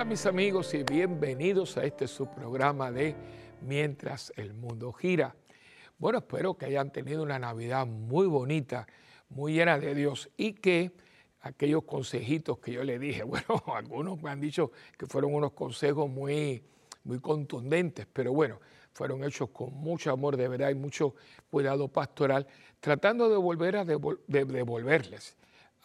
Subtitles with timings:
[0.00, 3.14] Hola mis amigos y bienvenidos a este subprograma de
[3.60, 5.36] Mientras el Mundo Gira.
[5.98, 8.86] Bueno, espero que hayan tenido una Navidad muy bonita,
[9.28, 10.92] muy llena de Dios y que
[11.42, 16.08] aquellos consejitos que yo le dije, bueno, algunos me han dicho que fueron unos consejos
[16.08, 16.64] muy,
[17.04, 18.58] muy contundentes, pero bueno,
[18.94, 21.14] fueron hechos con mucho amor de verdad y mucho
[21.50, 22.46] cuidado pastoral,
[22.80, 25.36] tratando de volver a devolverles,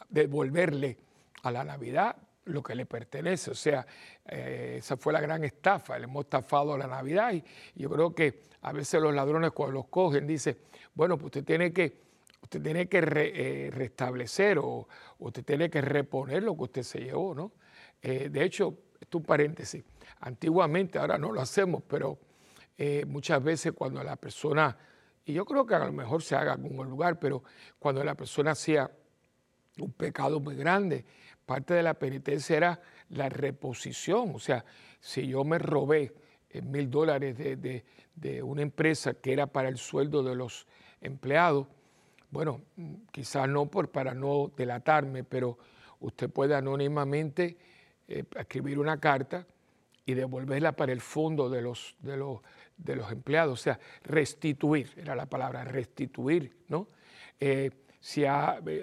[0.09, 0.99] devolverle
[1.43, 3.51] a la Navidad lo que le pertenece.
[3.51, 3.85] O sea,
[4.25, 7.43] eh, esa fue la gran estafa, le hemos estafado la Navidad y
[7.75, 10.57] yo creo que a veces los ladrones cuando los cogen dicen,
[10.93, 12.01] bueno, pues usted tiene que,
[12.41, 14.87] usted tiene que eh, restablecer o
[15.19, 17.51] usted tiene que reponer lo que usted se llevó, ¿no?
[18.01, 19.83] Eh, de hecho, esto es un paréntesis,
[20.21, 22.19] antiguamente, ahora no lo hacemos, pero
[23.07, 24.77] muchas veces cuando la persona,
[25.23, 27.41] y yo creo que a lo mejor se haga en algún lugar, pero
[27.79, 28.91] cuando la persona hacía
[29.79, 31.05] un pecado muy grande,
[31.45, 34.33] parte de la penitencia era la reposición.
[34.35, 34.65] O sea,
[34.99, 36.13] si yo me robé
[36.49, 37.83] eh, mil dólares de,
[38.43, 40.67] una empresa que era para el sueldo de los
[41.01, 41.67] empleados,
[42.31, 42.61] bueno,
[43.11, 45.57] quizás no por, para no delatarme, pero
[45.99, 47.57] usted puede anónimamente
[48.07, 49.45] eh, escribir una carta
[50.05, 52.39] y devolverla para el fondo de los, de, los,
[52.77, 53.59] de los empleados.
[53.59, 56.87] O sea, restituir, era la palabra, restituir, ¿no?
[57.39, 58.23] Eh, si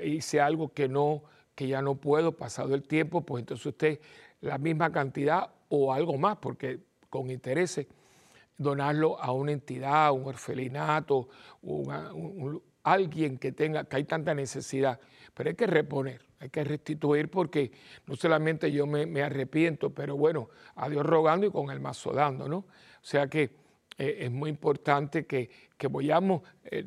[0.05, 1.23] hice algo que no
[1.55, 4.01] que ya no puedo, pasado el tiempo, pues entonces usted
[4.41, 7.87] la misma cantidad o algo más, porque con intereses,
[8.57, 11.29] donarlo a una entidad, un orfelinato,
[12.83, 14.99] alguien que tenga, que hay tanta necesidad.
[15.35, 17.73] Pero hay que reponer, hay que restituir porque
[18.07, 22.49] no solamente yo me, arrepiento, pero bueno, a Dios rogando y con el mazo dando,
[22.49, 22.59] ¿no?
[22.59, 22.67] O
[23.05, 23.51] sea que
[23.99, 26.85] eh, es muy importante que, que vayamos eh,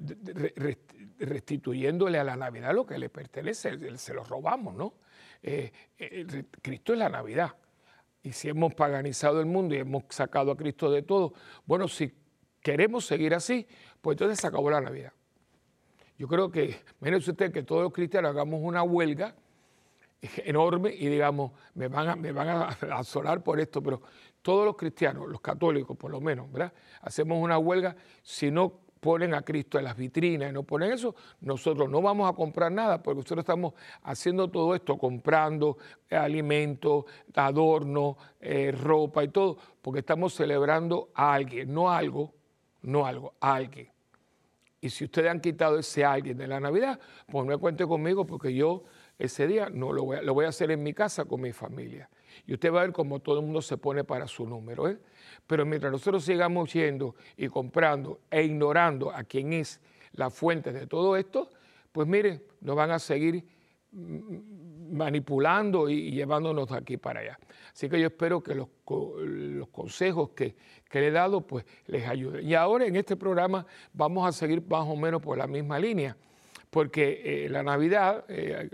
[1.20, 4.94] restituyéndole a la Navidad lo que le pertenece, se lo robamos, ¿no?
[5.42, 5.72] Eh,
[6.62, 7.56] Cristo es la Navidad.
[8.24, 11.34] Y si hemos paganizado el mundo y hemos sacado a Cristo de todo,
[11.66, 12.12] bueno, si
[12.62, 13.68] queremos seguir así,
[14.02, 15.14] pues entonces se acabó la Navidad.
[16.18, 19.36] Yo creo que, menos usted que todos los cristianos hagamos una huelga
[20.38, 24.02] enorme y digamos, me van a, me van a por esto, pero
[24.42, 26.74] todos los cristianos, los católicos por lo menos, ¿verdad?
[27.02, 31.14] Hacemos una huelga si no ponen a Cristo en las vitrinas y no ponen eso,
[31.42, 35.78] nosotros no vamos a comprar nada porque nosotros estamos haciendo todo esto, comprando
[36.10, 37.06] alimentos,
[37.36, 42.34] adornos, eh, ropa y todo, porque estamos celebrando a alguien, no algo,
[42.82, 43.90] no algo, a alguien.
[44.82, 48.56] Y si ustedes han quitado ese alguien de la Navidad, pues no cuente conmigo porque
[48.56, 48.86] yo
[49.20, 51.52] ese día no lo voy, a, lo voy a hacer en mi casa con mi
[51.54, 52.10] familia.
[52.48, 54.88] Y usted va a ver cómo todo el mundo se pone para su número.
[54.90, 54.98] ¿eh?
[55.48, 59.82] Pero mientras nosotros sigamos yendo y comprando e ignorando a quien es
[60.14, 61.50] la fuente de todo esto,
[61.92, 63.44] pues miren, nos van a seguir
[63.92, 67.40] mm, manipulando y llevándonos de aquí para allá.
[67.74, 68.68] Así que yo espero que los,
[69.72, 70.56] consejos que,
[70.92, 72.48] le he dado pues les ayuden.
[72.48, 76.16] Y ahora en este programa vamos a seguir más o menos por la misma línea
[76.76, 78.70] porque eh, la Navidad, eh,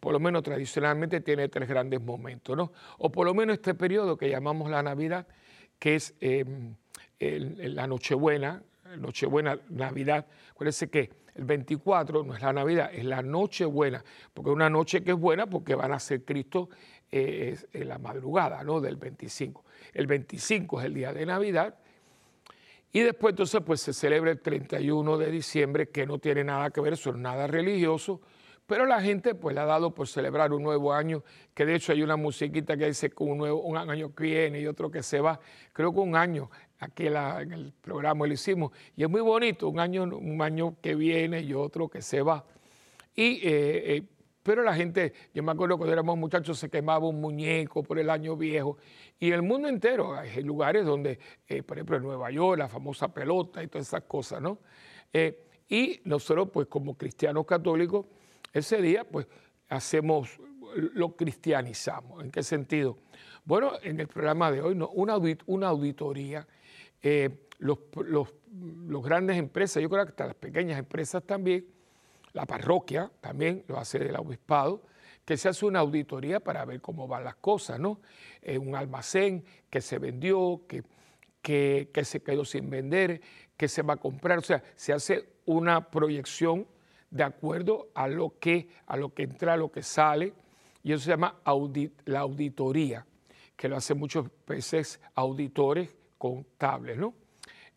[0.00, 2.72] por lo menos tradicionalmente, tiene tres grandes momentos, ¿no?
[2.98, 5.26] O por lo menos este periodo que llamamos la Navidad,
[5.78, 6.74] que es em,
[7.18, 8.62] la Nochebuena,
[8.96, 10.26] Nochebuena, Navidad.
[10.50, 14.04] Acuérdense que el 24 no es la Navidad, es la Nochebuena,
[14.34, 16.68] porque es una noche que es buena porque van a ser Cristo
[17.10, 18.80] eh, en la madrugada, ¿no?
[18.80, 19.64] Del 25.
[19.94, 21.76] El 25 es el día de Navidad
[22.92, 26.80] y después entonces pues se celebra el 31 de diciembre, que no tiene nada que
[26.80, 28.20] ver, eso es nada religioso,
[28.68, 31.24] pero la gente pues le ha dado por celebrar un nuevo año,
[31.54, 34.66] que de hecho hay una musiquita que dice que un, nuevo, un año viene y
[34.68, 35.40] otro que se va,
[35.72, 36.48] creo que un año,
[36.78, 40.94] aquí en el programa lo hicimos, y es muy bonito, un año, un año que
[40.94, 42.44] viene y otro que se va.
[43.16, 44.02] Y eh, eh,
[44.48, 48.08] pero la gente, yo me acuerdo cuando éramos muchachos, se quemaba un muñeco por el
[48.08, 48.78] año viejo.
[49.18, 53.12] Y el mundo entero, hay lugares donde, eh, por ejemplo, en Nueva York, la famosa
[53.12, 54.60] pelota y todas esas cosas, ¿no?
[55.12, 58.06] Eh, y nosotros, pues como cristianos católicos,
[58.52, 59.26] ese día, pues
[59.68, 60.40] hacemos,
[60.74, 62.22] lo cristianizamos.
[62.22, 62.98] ¿En qué sentido?
[63.44, 64.88] Bueno, en el programa de hoy, ¿no?
[64.90, 65.14] una,
[65.68, 66.46] auditoría.
[67.02, 67.78] Eh, los,
[69.02, 71.66] grandes empresas, yo creo que hasta las pequeñas empresas también,
[72.32, 74.82] la parroquia también lo hace el obispado,
[75.24, 78.00] que se hace una auditoría para ver cómo van las cosas, ¿no?
[78.60, 80.82] un almacén que se vendió, que,
[81.42, 83.20] que, se quedó sin vender,
[83.56, 86.66] que se va a comprar, o sea, se hace una proyección
[87.10, 90.34] de acuerdo a lo que, a lo que entra, a lo que sale,
[90.82, 91.40] y eso se llama
[92.04, 93.06] la auditoría,
[93.56, 97.14] que lo hacen muchos veces auditores contables, ¿no?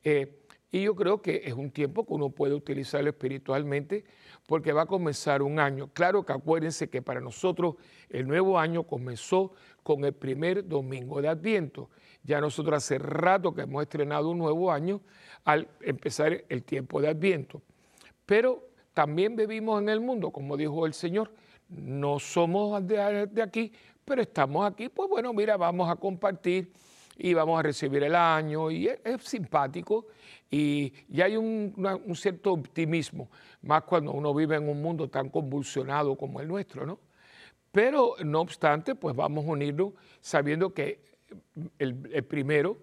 [0.03, 0.37] Eh,
[0.73, 4.05] Y yo creo que es un tiempo que uno puede utilizarlo espiritualmente
[4.47, 5.89] porque va a comenzar un año.
[5.91, 7.75] Claro que acuérdense que para nosotros
[8.09, 9.51] el nuevo año comenzó
[9.83, 11.89] con el primer domingo de Adviento.
[12.23, 15.01] Ya nosotros hace rato que hemos estrenado un nuevo año
[15.43, 17.61] al empezar el tiempo de Adviento.
[18.25, 21.31] Pero también vivimos en el mundo, como dijo el Señor,
[21.69, 23.01] no somos de,
[23.41, 23.71] aquí,
[24.03, 26.71] pero estamos aquí, pues bueno, mira, vamos a compartir
[27.17, 30.07] y vamos a recibir el año y es, simpático
[30.49, 31.73] y, hay un,
[32.15, 33.29] cierto optimismo,
[33.61, 36.99] más cuando uno vive en un mundo tan convulsionado como el nuestro, ¿no?
[37.71, 40.99] Pero no obstante, pues vamos a unirnos sabiendo que
[41.79, 41.95] el,
[42.25, 42.77] primero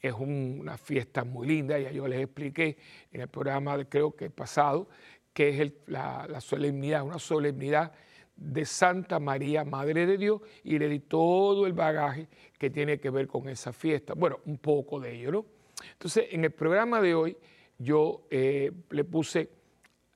[0.00, 2.76] es una fiesta muy linda, ya yo les expliqué
[3.12, 4.88] en el programa, creo que pasado,
[5.32, 7.92] que es la, solemnidad, una solemnidad
[8.36, 13.10] de Santa María, Madre de Dios, y le di todo el bagaje que tiene que
[13.10, 14.14] ver con esa fiesta.
[14.14, 15.46] Bueno, un poco de ello, ¿no?
[15.92, 17.36] Entonces, en el programa de hoy
[17.78, 19.50] yo eh, le puse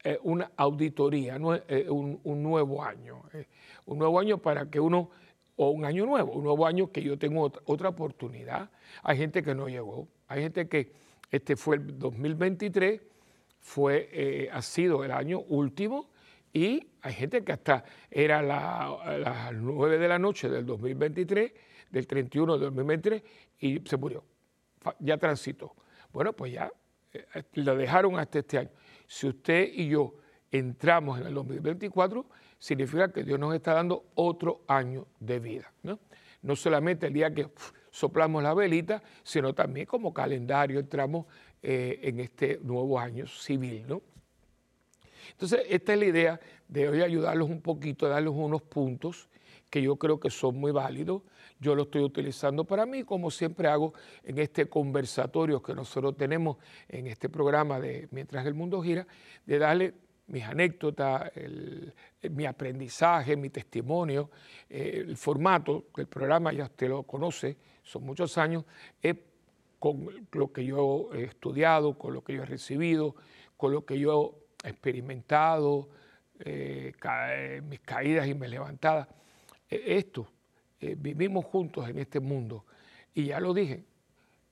[0.04, 1.36] eh, una auditoría,
[1.68, 3.22] eh, un, nuevo año,
[3.86, 5.10] un nuevo año para que uno,
[5.56, 8.70] o un año nuevo, un nuevo año que yo tengo otra, oportunidad.
[9.02, 10.92] Hay gente que no llegó, hay gente que
[11.30, 13.00] este fue el 2023,
[13.66, 16.10] fue, ha sido el año último
[16.52, 21.52] y hay gente que hasta era las 9 de la noche del 2023,
[21.90, 23.22] del 31 del 2023,
[23.58, 24.24] y se murió.
[25.00, 25.74] Ya transitó.
[26.12, 26.70] Bueno, pues ya
[27.12, 28.70] eh, lo dejaron hasta este año.
[29.06, 30.14] Si usted y yo
[30.50, 32.24] entramos en el 2024,
[32.58, 35.72] significa que Dios nos está dando otro año de vida.
[35.82, 35.98] No,
[36.40, 37.50] no solamente el día que
[37.90, 41.26] soplamos la velita, sino también como calendario entramos
[41.68, 43.84] eh, en este nuevo año civil.
[43.88, 44.00] ¿no?
[45.32, 49.28] Entonces, esta es la idea de hoy ayudarlos un poquito, darles unos puntos
[49.68, 51.22] que yo creo que son muy válidos.
[51.58, 56.58] Yo lo estoy utilizando para mí, como siempre hago en este conversatorio que nosotros tenemos
[56.88, 59.04] en este programa de Mientras el Mundo Gira,
[59.44, 59.94] de darle
[60.28, 61.32] mis anécdotas,
[62.30, 64.30] mi aprendizaje, mi testimonio,
[64.70, 68.64] eh, el formato del programa, ya usted lo conoce, son muchos años,
[69.78, 73.14] con lo que yo he estudiado, con lo que yo he recibido,
[73.56, 75.88] con lo que yo experimentado,
[76.40, 76.92] eh,
[77.30, 79.08] eh, mis caídas y mis levantadas.
[79.68, 80.28] E, esto,
[80.80, 82.64] eh, vivimos juntos en este mundo.
[83.14, 83.84] Y ya lo dije,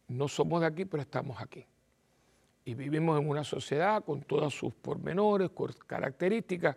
[0.09, 1.67] no somos de aquí, pero estamos aquí.
[2.65, 6.76] Y vivimos en una sociedad con todas sus pormenores, con características.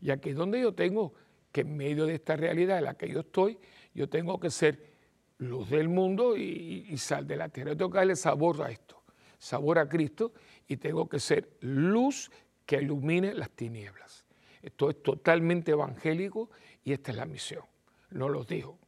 [0.00, 1.12] Y aquí es donde yo tengo
[1.52, 3.58] que en medio de esta realidad en la que yo estoy,
[3.94, 4.95] yo tengo que ser
[5.38, 7.72] luz del mundo y, sal de la tierra.
[7.72, 9.02] Yo tengo que darle sabor a esto,
[9.38, 10.32] sabor a Cristo,
[10.66, 12.30] y tengo que ser luz
[12.64, 14.24] que ilumine las tinieblas.
[14.62, 16.50] Esto es totalmente evangélico
[16.82, 17.62] y esta es la misión.
[18.10, 18.78] No los dijo.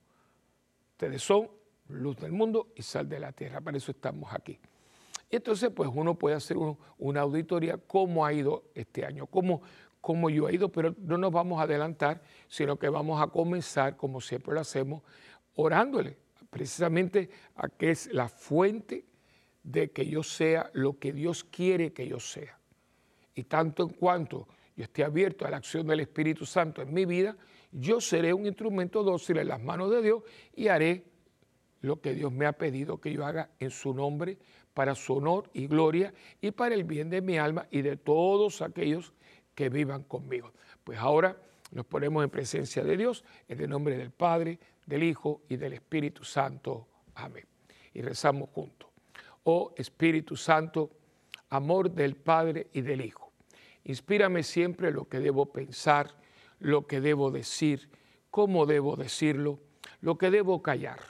[0.92, 1.48] Ustedes son
[1.88, 3.60] luz del mundo y sal de la tierra.
[3.60, 4.58] Para eso estamos aquí.
[5.30, 6.56] Y entonces, pues uno puede hacer
[6.96, 9.60] una auditoría cómo ha ido este año, cómo,
[10.00, 13.96] cómo yo he ido, pero no nos vamos a adelantar, sino que vamos a comenzar,
[13.96, 15.02] como siempre lo hacemos,
[15.54, 16.16] orándole
[16.50, 19.04] precisamente a que es la fuente
[19.62, 22.58] de que yo sea lo que Dios quiere que yo sea
[23.38, 27.04] y tanto en cuanto yo esté abierto a la acción del Espíritu Santo en mi
[27.04, 27.36] vida,
[27.70, 30.24] yo seré un instrumento dócil en las manos de Dios
[30.56, 31.04] y haré
[31.82, 34.38] lo que Dios me ha pedido que yo haga en su nombre,
[34.74, 38.60] para su honor y gloria y para el bien de mi alma y de todos
[38.60, 39.12] aquellos
[39.54, 40.52] que vivan conmigo.
[40.82, 41.36] Pues ahora
[41.70, 45.74] nos ponemos en presencia de Dios en el nombre del Padre, del Hijo y del
[45.74, 46.88] Espíritu Santo.
[47.14, 47.44] Amén.
[47.94, 48.88] Y rezamos juntos.
[49.44, 50.90] Oh Espíritu Santo,
[51.50, 53.28] amor del Padre y del Hijo
[53.88, 56.14] Inspírame siempre lo que debo pensar,
[56.58, 57.88] lo que debo decir,
[58.30, 59.60] cómo debo decirlo,
[60.02, 61.00] lo que debo callar,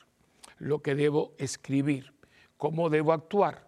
[0.58, 2.14] lo que debo escribir,
[2.56, 3.67] cómo debo actuar,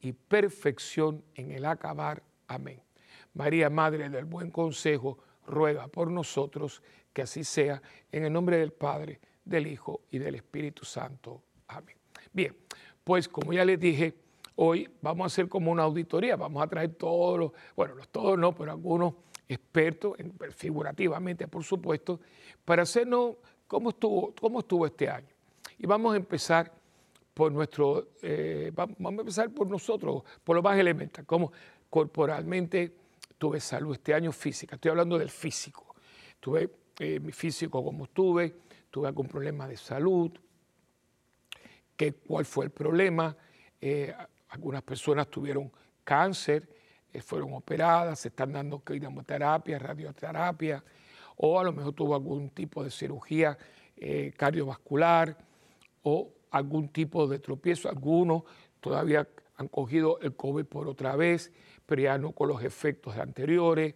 [0.00, 2.22] y perfección en el acabar.
[2.46, 2.80] Amén.
[3.34, 8.72] María, Madre del Buen Consejo, ruega por nosotros que así sea, en el nombre del
[8.72, 11.42] Padre, del Hijo y del Espíritu Santo.
[11.68, 11.96] Amén.
[12.32, 12.56] Bien,
[13.02, 14.14] pues como ya les dije,
[14.60, 18.36] Hoy vamos a hacer como una auditoría, vamos a traer todos los, bueno, los todos
[18.36, 19.14] no, pero algunos
[19.48, 20.16] expertos,
[20.56, 22.18] figurativamente por supuesto,
[22.64, 23.36] para hacernos
[23.68, 25.28] cómo estuvo, cómo estuvo este año.
[25.78, 26.72] Y vamos a empezar
[27.38, 31.52] por nuestro, eh, vamos a empezar por nosotros, por lo más elemental, como
[31.88, 32.92] corporalmente
[33.38, 35.94] tuve salud este año física, estoy hablando del físico.
[36.40, 36.68] Tuve
[36.98, 38.56] eh, mi físico como estuve,
[38.90, 40.32] tuve algún problema de salud,
[41.96, 43.36] que, cuál fue el problema.
[43.80, 44.12] Eh,
[44.48, 45.70] algunas personas tuvieron
[46.02, 46.68] cáncer,
[47.22, 50.82] fueron operadas, se están dando quimioterapia, radioterapia,
[51.36, 53.56] o a lo mejor tuvo algún tipo de cirugía
[54.36, 55.36] cardiovascular
[56.02, 57.88] o algún tipo de tropiezo.
[57.88, 58.42] Algunos
[58.80, 61.52] todavía han cogido el COVID por otra vez,
[61.84, 63.94] pero ya no con los efectos anteriores.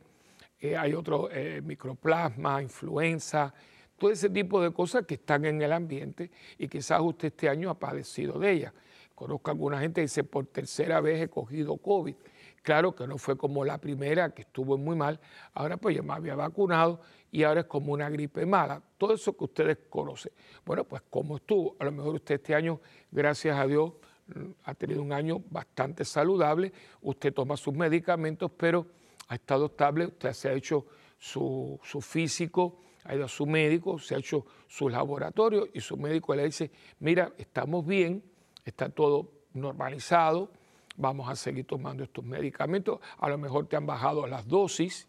[0.60, 3.52] Eh, hay otro eh, microplasma, influenza,
[3.98, 7.70] todo ese tipo de cosas que están en el ambiente y quizás usted este año
[7.70, 8.72] ha padecido de ellas.
[9.14, 12.16] Conozco a alguna gente que dice, por tercera vez he cogido COVID.
[12.62, 15.18] Claro que no fue como la primera, que estuvo muy mal,
[15.52, 17.00] ahora pues ya me había vacunado
[17.32, 18.80] y ahora es como una gripe mala.
[18.96, 20.32] Todo eso que ustedes conocen.
[20.64, 23.92] Bueno, pues como estuvo, a lo mejor usted este año, gracias a Dios,
[24.28, 28.86] mm, ha tenido un año bastante saludable, usted toma sus medicamentos, pero
[29.26, 30.86] ha estado estable, usted se ha hecho
[31.18, 36.34] su, físico, ha ido a su médico, se ha hecho su laboratorio y su médico
[36.34, 38.22] le dice, mira, estamos bien,
[38.64, 40.52] está todo normalizado,
[40.96, 45.08] vamos a seguir tomando estos medicamentos, a lo mejor te han bajado las dosis,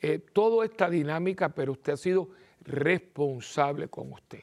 [0.00, 2.28] eh, toda esta dinámica, pero usted ha sido
[2.62, 4.42] responsable con usted.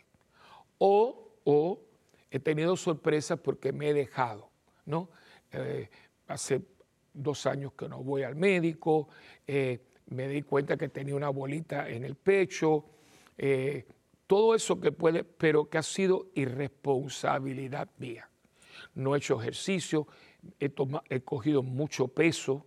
[0.79, 1.79] O, o
[2.29, 4.50] he tenido sorpresas porque me he dejado,
[4.86, 5.10] ¿no?
[5.51, 5.89] Eh,
[6.27, 6.62] hace
[7.13, 9.10] dos años que no voy al médico,
[9.45, 12.86] eh, me di cuenta que tenía una bolita en el pecho,
[14.27, 18.29] todo eso que puede, pero que ha sido irresponsabilidad mía.
[18.93, 20.07] No he hecho ejercicio,
[20.60, 22.65] he, cogido mucho peso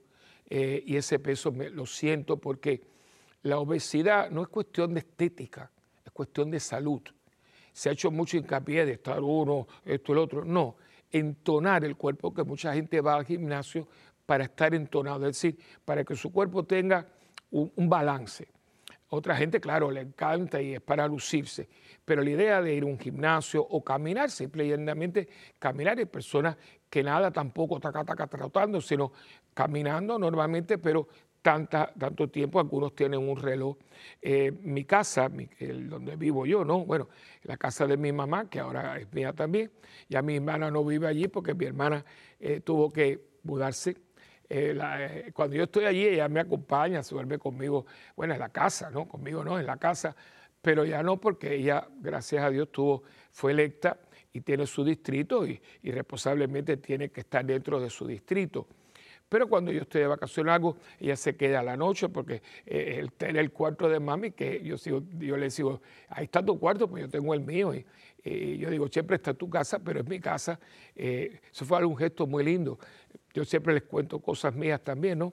[0.49, 2.83] eh, y ese peso lo siento porque
[3.43, 5.71] la obesidad no es cuestión de estética,
[6.05, 7.03] es cuestión de salud.
[7.73, 10.45] Se ha hecho mucho hincapié de estar uno, esto, el otro.
[10.45, 10.77] No,
[11.11, 13.89] entonar el cuerpo, que mucha gente va al gimnasio
[14.27, 17.07] para estar entonado, es decir, para que su cuerpo tenga
[17.51, 18.49] un, balance.
[19.09, 21.69] Otra gente, claro, le encanta y es para lucirse,
[22.05, 26.57] pero la idea de ir a un gimnasio o caminar, simplemente caminar, hay personas
[26.91, 29.13] que nada tampoco taca, taca, tratando, sino
[29.53, 31.07] caminando normalmente, pero
[31.45, 33.77] tanta, tanto tiempo, algunos tienen un reloj.
[34.23, 36.87] Eh, mi casa, donde vivo yo, ¿no?
[36.87, 37.09] Bueno,
[37.43, 39.71] la casa de mi mamá, que ahora es mía también,
[40.09, 42.03] ya mi hermana no vive allí porque mi hermana
[42.41, 43.95] eh, tuvo que mudarse
[44.57, 44.79] eh,
[45.27, 48.89] eh, cuando yo estoy allí, ella me acompaña, se duerme conmigo, bueno, en la casa,
[48.89, 49.09] ¿no?
[49.09, 50.15] Conmigo no, en la casa,
[50.63, 53.99] pero ya no porque ella, gracias a Dios, tuvo, fue electa
[54.33, 58.69] y tiene su distrito y, y responsablemente tiene que estar dentro de su distrito.
[59.29, 62.99] Pero cuando yo estoy de vacaciones algo, ella se queda a la noche porque eh,
[63.01, 66.61] él tiene el cuarto de mami, que yo, sigo, yo le digo, ahí está tu
[66.61, 67.75] cuarto, pues yo tengo el mío.
[67.75, 67.85] Y,
[68.59, 70.59] yo digo, siempre está tu casa, pero es mi casa.
[70.95, 72.79] eso fue un gesto muy lindo.
[73.35, 75.33] Yo siempre les cuento cosas mías también, ¿no?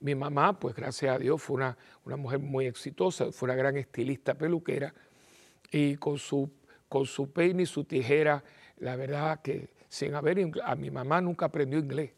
[0.00, 3.76] Mi mamá, pues gracias a Dios, fue una, una mujer muy exitosa, fue una gran
[3.76, 4.94] estilista peluquera
[5.70, 6.50] y con su,
[6.88, 8.44] con su peine y su tijera,
[8.78, 12.12] la verdad que sin haber, a mi mamá nunca aprendió inglés,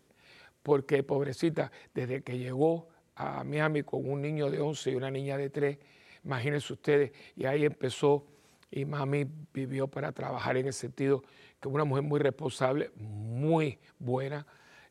[0.62, 5.36] porque pobrecita, desde que llegó a Miami con un niño de 11 y una niña
[5.36, 5.78] de 3,
[6.24, 8.26] imagínense ustedes, y ahí empezó
[8.70, 11.22] y mami vivió para trabajar en el sentido
[11.60, 14.46] que una mujer muy responsable, muy buena,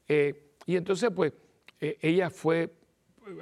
[0.10, 1.32] eh, y entonces, pues,
[1.80, 2.74] eh, ella fue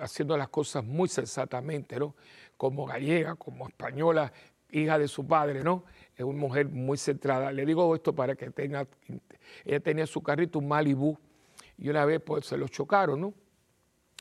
[0.02, 2.16] haciendo las cosas muy sensatamente, ¿no?
[2.58, 4.32] Como gallega, como española,
[4.70, 5.86] hija de su padre, ¿no?
[6.16, 7.52] Es una mujer muy centrada.
[7.52, 8.86] Le digo esto para que tenga,
[9.64, 11.18] ella tenía su carrito, un Malibu,
[11.78, 13.34] y una vez pues se lo chocaron, ¿no?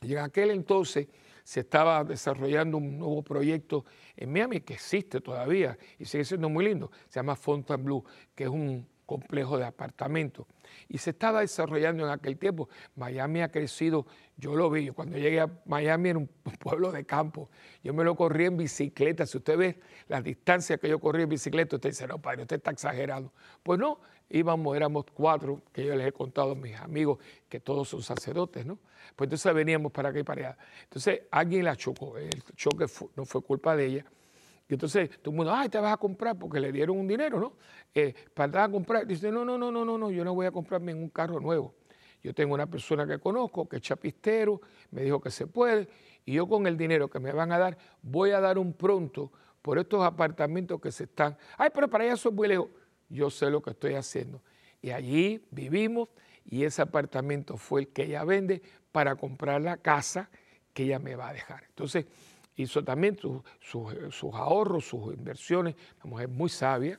[0.03, 1.09] Y en aquel entonces
[1.43, 3.85] se estaba desarrollando un nuevo proyecto
[4.17, 6.91] en Miami que existe todavía y sigue siendo muy lindo.
[7.09, 10.47] Se llama Fontainebleau, que es un complejo de apartamentos.
[10.89, 12.69] Y se estaba desarrollando en aquel tiempo.
[12.97, 16.29] Miami ha crecido, yo lo vi, cuando llegué a Miami era un
[16.61, 17.49] pueblo de campo,
[17.83, 19.25] yo me lo corrí en bicicleta.
[19.25, 22.57] Si usted ve las distancias que yo corrí en bicicleta, usted dice, no, padre, usted
[22.57, 23.33] está exagerado.
[23.63, 27.89] Pues no, íbamos, éramos cuatro, que yo les he contado a mis amigos, que todos
[27.89, 28.79] son sacerdotes, ¿no?
[29.15, 30.59] Pues entonces veníamos para acá y para allá.
[30.83, 34.05] Entonces alguien la chocó, el choque no fue culpa de ella,
[34.69, 37.39] y entonces todo el mundo, ay, te vas a comprar porque le dieron un dinero,
[37.39, 37.57] ¿no?
[37.95, 39.07] Eh, para comprar.
[39.07, 41.75] Dice, no, no, no, no, no, no, yo no voy a comprarme un carro nuevo.
[42.23, 45.89] Yo tengo una persona que conozco, que es chapistero, me dijo que se puede,
[46.25, 49.31] y yo con el dinero que me van a dar, voy a dar un pronto
[49.63, 51.37] por estos apartamentos que se están.
[51.57, 52.69] Ay, pero para allá soy muy lejos.
[53.09, 54.43] Yo sé lo que estoy haciendo.
[54.83, 56.09] Y allí vivimos
[56.45, 60.29] y ese apartamento fue el que ella vende para comprar la casa
[60.73, 61.65] que ella me va a dejar.
[61.69, 62.07] Entonces,
[62.57, 63.19] hizo también
[63.61, 66.99] sus ahorros, sus inversiones, una mujer muy sabia.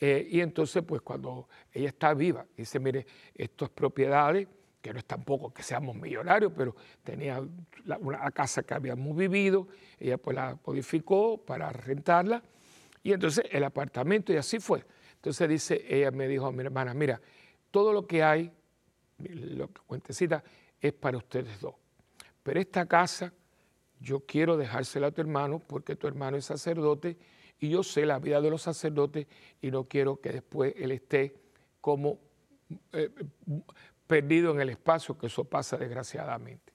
[0.00, 4.46] Eh, y entonces, pues cuando ella está viva, dice, mire, esto es propiedades
[4.80, 7.42] que no es tampoco que seamos millonarios, pero tenía
[8.00, 9.66] una casa que habíamos vivido,
[9.98, 12.42] ella pues la modificó para rentarla,
[13.02, 14.84] y entonces el apartamento, y así fue.
[15.16, 17.20] Entonces dice, ella me dijo mi hermana, mira,
[17.70, 18.52] todo lo que hay,
[19.18, 20.44] lo que cuentecita,
[20.80, 21.74] es para ustedes dos.
[22.42, 23.32] Pero esta casa
[24.00, 27.16] yo quiero dejársela a tu hermano porque tu hermano es sacerdote
[27.60, 29.26] y yo sé la vida de los sacerdotes
[29.60, 31.34] y no quiero que después él esté
[31.80, 32.18] como
[32.92, 33.10] eh,
[34.06, 36.72] perdido en el espacio, que eso pasa desgraciadamente.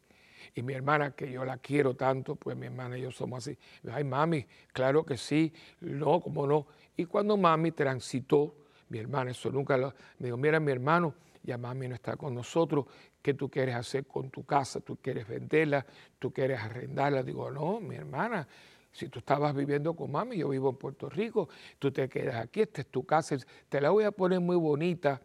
[0.56, 3.58] Y mi hermana, que yo la quiero tanto, pues mi hermana y yo somos así.
[3.92, 6.68] Ay, mami, claro que sí, no, cómo no.
[6.96, 8.56] Y cuando mami transitó,
[8.90, 12.34] mi hermana, eso nunca lo, me dijo, mira mi hermano, ya mami no está con
[12.34, 12.86] nosotros,
[13.22, 14.80] ¿qué tú quieres hacer con tu casa?
[14.80, 15.86] ¿Tú quieres venderla?
[16.18, 17.22] ¿Tú quieres arrendarla?
[17.22, 18.48] Digo, no, mi hermana,
[18.92, 22.62] si tú estabas viviendo con mami, yo vivo en Puerto Rico, tú te quedas aquí,
[22.62, 23.36] esta es tu casa,
[23.68, 25.22] te la voy a poner muy bonita,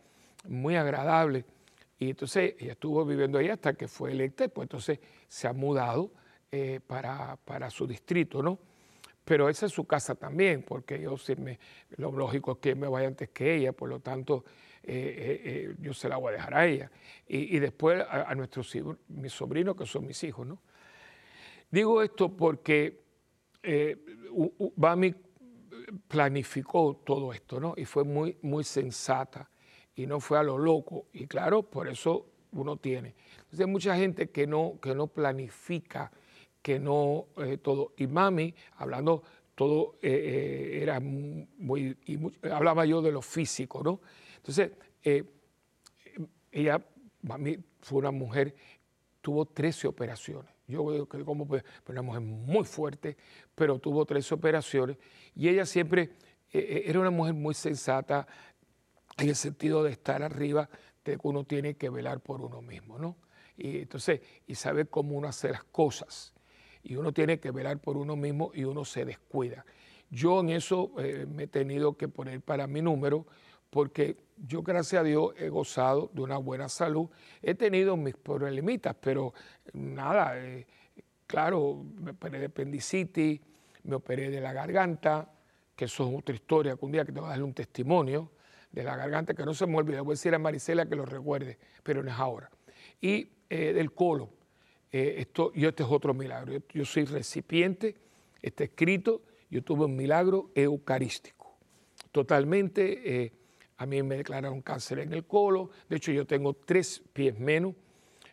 [0.48, 1.44] muy agradable.
[1.98, 5.52] Y entonces ella estuvo viviendo ahí hasta que fue electa y pues entonces se ha
[5.52, 6.12] mudado
[6.50, 8.58] eh, para, para, su distrito, ¿no?
[9.24, 11.58] Pero esa es su casa también, porque yo sí me,
[11.96, 14.44] lo lógico es que me vaya antes que ella, por lo tanto
[14.82, 16.90] eh, eh, yo se la voy a dejar a ella.
[17.26, 18.76] Y, después a, nuestros
[19.08, 20.62] mis sobrinos, que son mis hijos, ¿no?
[21.70, 23.02] Digo esto porque
[24.76, 25.14] Bami
[26.06, 27.74] planificó todo esto, ¿no?
[27.76, 29.50] Y fue muy, muy sensata
[29.94, 31.06] y no fue a lo loco.
[31.12, 33.14] Y claro, por eso uno tiene.
[33.36, 36.10] Entonces hay mucha gente que no, que no planifica,
[36.62, 37.92] que no eh, todo.
[37.96, 39.22] Y mami, hablando
[39.54, 41.96] todo, eh, eh, era muy,
[42.50, 44.00] hablaba yo de lo físico, ¿no?
[44.38, 44.72] Entonces,
[46.50, 46.84] ella,
[47.22, 48.54] mami, fue una mujer,
[49.20, 50.50] tuvo 13 operaciones.
[50.66, 53.16] Yo como pues, una mujer muy fuerte,
[53.54, 54.98] pero tuvo 13 operaciones.
[55.34, 56.10] Y ella siempre
[56.50, 58.26] era una mujer muy sensata,
[59.18, 60.68] en el sentido de estar arriba,
[61.04, 63.16] de que uno tiene que velar por uno mismo, ¿no?
[63.56, 66.32] Y entonces, y saber cómo uno hace las cosas.
[66.82, 69.64] Y uno tiene que velar por uno mismo y uno se descuida.
[70.10, 73.26] Yo en eso eh, me he tenido que poner para mi número
[73.70, 77.08] porque yo, gracias a Dios, he gozado de una buena salud.
[77.42, 79.34] He tenido mis problemitas, pero
[79.72, 80.66] nada, eh,
[81.26, 83.40] claro, me operé de apendicitis,
[83.84, 85.30] me operé de la garganta,
[85.74, 88.30] que eso es otra historia, que un día que te voy a darle un testimonio
[88.70, 91.04] de la garganta, que no se me olvide, voy a decir a Marisela que lo
[91.04, 92.50] recuerde, pero no es ahora.
[93.00, 94.28] Y eh, del colon,
[94.92, 97.96] eh, esto, yo este es otro milagro, yo, soy recipiente,
[98.40, 101.56] está escrito, yo tuve un milagro eucarístico,
[102.12, 103.32] totalmente,
[103.78, 107.74] a mí me declararon cáncer en el colon, de hecho yo tengo tres pies menos,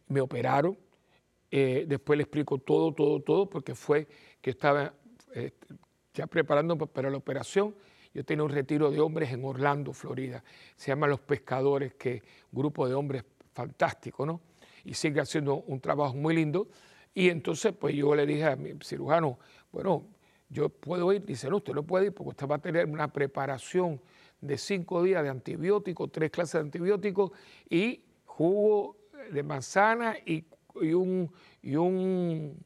[0.08, 0.78] me operaron,
[1.50, 4.08] después le explico todo, todo, todo, porque fue
[4.42, 4.94] que estaba
[6.14, 7.74] ya preparándome para la operación,
[8.14, 10.42] yo tenía un retiro de hombres en Orlando, Florida.
[10.78, 14.40] Se llama Los Pescadores, que grupo de hombres fantástico, ¿no?
[14.86, 16.70] Y sigue haciendo un trabajo muy lindo.
[17.14, 19.38] Y entonces, pues yo le dije a mi cirujano,
[19.70, 20.06] bueno,
[20.48, 21.26] yo puedo ir.
[21.26, 24.00] Dice, no, usted no puede ir porque usted va a tener una preparación
[24.46, 27.32] de cinco días de antibióticos, tres clases de antibióticos
[27.70, 28.98] y jugo
[29.32, 30.46] de manzana y,
[30.94, 31.32] un,
[31.62, 32.64] y un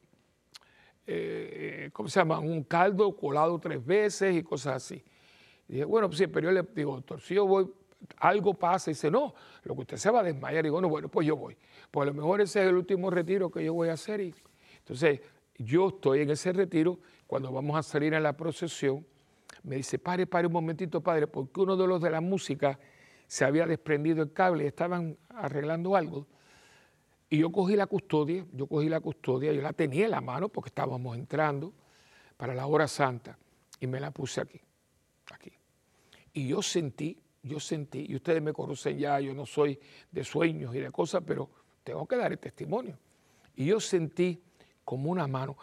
[1.12, 2.38] eh, ¿cómo se llama?
[2.38, 5.02] Un caldo colado tres veces y cosas así.
[5.68, 7.68] Y dije, bueno, pues sí, pero yo le digo, doctor, si yo voy,
[8.18, 8.90] algo pasa.
[8.90, 10.64] Y dice, no, lo que usted se va a desmayar.
[10.64, 11.56] Y digo, no, bueno, pues yo voy.
[11.90, 14.20] Pues a lo mejor ese es el último retiro que yo voy a hacer.
[14.20, 14.34] Y,
[14.78, 15.20] entonces,
[15.58, 17.00] yo estoy en ese retiro.
[17.26, 19.04] Cuando vamos a salir a la procesión,
[19.62, 22.78] me dice, pare, pare un momentito, padre, porque uno de los de la música
[23.26, 26.26] se había desprendido el cable estaban arreglando algo.
[27.28, 30.48] Y yo cogí la custodia, yo cogí la custodia, yo la tenía en la mano
[30.48, 31.72] porque estábamos entrando
[32.36, 33.38] para la hora santa
[33.78, 34.60] y me la puse aquí,
[35.32, 35.52] aquí.
[36.32, 39.78] Y yo sentí, yo sentí, y ustedes me conocen ya, yo no soy
[40.10, 41.48] de sueños y de cosas, pero
[41.84, 42.98] tengo que dar el testimonio.
[43.54, 44.42] Y yo sentí
[44.84, 45.56] como una mano.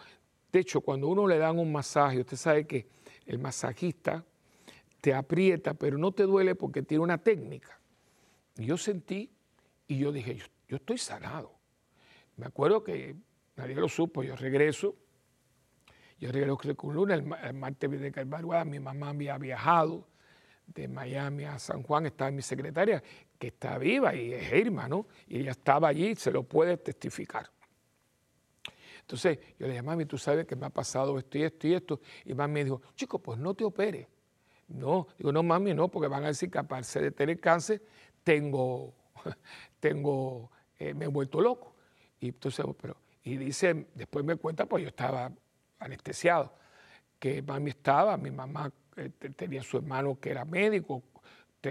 [0.50, 2.88] De hecho, cuando uno le dan un masaje, usted sabe que
[3.28, 4.24] el masajista
[5.00, 7.78] te aprieta, pero no te duele porque tiene una técnica.
[8.56, 9.30] Yo sentí
[9.86, 11.52] y yo dije, yo, estoy sanado.
[12.36, 13.14] Me acuerdo que
[13.54, 14.96] nadie lo supo, yo regreso,
[16.18, 20.08] yo regreso con Luna, el, martes de Calvario, mi mamá había viajado,
[20.66, 23.02] de Miami a San Juan estaba mi secretaria,
[23.38, 25.06] que está viva y es Irma, ¿no?
[25.26, 27.50] Y ella estaba allí, se lo puede testificar.
[29.08, 31.72] Entonces yo le dije, mami, tú sabes que me ha pasado esto y esto y
[31.72, 32.00] esto.
[32.26, 34.06] Y mami me dijo, chico, pues no te operes.
[34.68, 37.82] No, digo, no, mami, no, porque van a decir que aparte de tener cáncer,
[38.22, 38.92] tengo,
[39.80, 41.74] tengo, eh, me he vuelto loco.
[42.20, 45.32] Y entonces, pero, y dice, después me cuenta, pues yo estaba
[45.78, 46.52] anestesiado,
[47.18, 51.02] que mami estaba, mi mamá eh, tenía su hermano que era médico,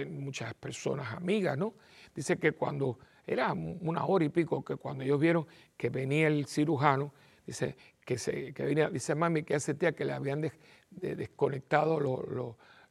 [0.09, 1.75] muchas personas amigas, ¿no?
[2.15, 2.97] Dice que cuando
[3.27, 5.45] era una hora y pico que cuando ellos vieron
[5.75, 7.13] que venía el cirujano,
[7.47, 10.51] dice, que, se, que venía, dice mami que hace tía que le habían
[10.91, 11.99] desconectado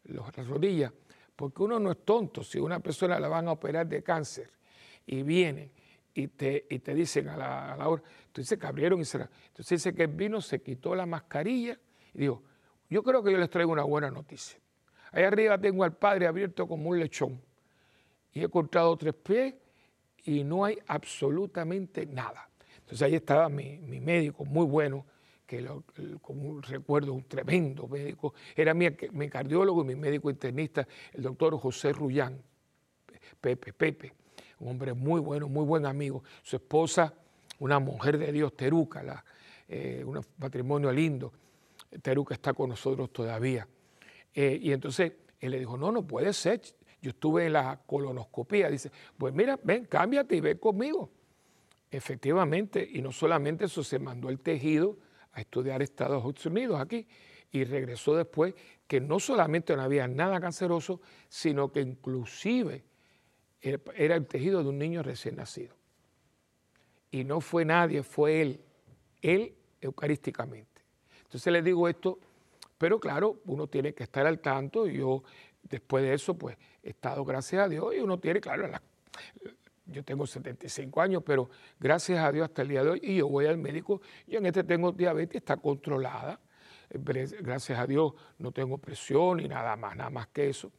[0.05, 0.93] las rodillas,
[1.37, 4.51] porque uno no es tonto, si una persona la van a operar de cáncer
[5.07, 5.71] y vienen
[6.15, 9.33] y te, y te dicen a la, hora, entonces que abrieron y cerraron.
[9.49, 11.79] Entonces dice que vino, se quitó la mascarilla
[12.15, 12.43] y dijo,
[12.89, 14.59] yo creo que yo les traigo una buena noticia.
[15.13, 17.41] Ahí arriba tengo al Padre abierto como un lechón
[18.33, 19.55] y he cortado tres pies
[20.25, 22.46] y no hay absolutamente nada.
[22.87, 25.05] Entonces ahí estaba mi, médico, muy bueno,
[25.45, 25.67] que
[26.23, 31.59] como recuerdo, un tremendo médico, era mi, mi, cardiólogo y mi médico internista, el doctor
[31.59, 32.41] José Rullán,
[33.41, 34.13] Pepe, Pepe,
[34.61, 36.23] un hombre muy bueno, muy buen amigo.
[36.45, 37.13] Su esposa,
[37.59, 39.25] una mujer de Dios, Teruca,
[39.67, 41.33] eh, un patrimonio lindo.
[42.01, 43.67] Teruca está con nosotros todavía.
[44.33, 46.63] Eh, y entonces él le dijo, no, no puede ser.
[47.03, 48.71] Yo estuve en la colonoscopía.
[48.71, 51.11] Dice, pues mira, ven, cámbiate y ven conmigo.
[51.97, 54.99] Efectivamente, y no solamente eso, se mandó el tejido
[55.33, 57.09] a estudiar Estados Unidos aquí
[57.51, 58.53] y regresó después
[58.87, 62.85] que no solamente no había nada canceroso, sino que inclusive
[63.63, 65.75] era el tejido de un niño recién nacido.
[67.11, 68.61] Y no fue nadie, fue él,
[69.23, 70.83] él eucarísticamente.
[71.23, 72.19] Entonces le digo esto,
[72.77, 74.87] pero claro, uno tiene que estar al tanto.
[74.87, 75.23] Y yo,
[75.63, 78.69] después de eso, pues he estado, gracias a Dios, y uno tiene, claro,
[79.87, 83.29] yo tengo 75 años, pero gracias a Dios hasta el día de hoy, y yo
[83.29, 86.41] voy al médico, yo en este tengo diabetes, está controlada.
[86.89, 90.71] Gracias a Dios no tengo presión ni nada más, nada más que eso.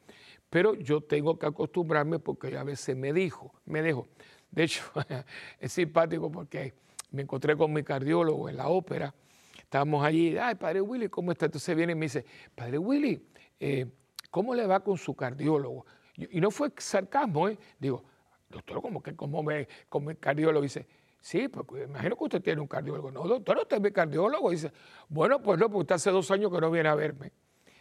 [0.49, 4.07] Pero yo tengo que acostumbrarme porque a veces me dijo, me dejo.
[4.49, 4.83] De hecho,
[5.59, 6.73] es simpático porque
[7.11, 9.13] me encontré con mi cardiólogo en la ópera.
[9.59, 11.45] Estábamos allí, ay, padre Willy, ¿cómo está?
[11.45, 13.27] Entonces viene y me dice, padre Willy,
[13.59, 13.85] eh,
[14.31, 15.85] ¿cómo le va con su cardiólogo?
[16.15, 17.59] Y no fue sarcasmo, ¿eh?
[17.77, 18.03] Digo,
[18.49, 20.63] doctor, ¿cómo que cómo me, como el cardiólogo?
[20.63, 20.87] Dice,
[21.19, 23.11] sí, pues imagino que usted tiene un cardiólogo.
[23.11, 24.49] No, doctor, usted es mi cardiólogo.
[24.51, 24.71] Dice,
[25.09, 27.31] bueno, pues no, porque usted hace dos años que no viene a verme.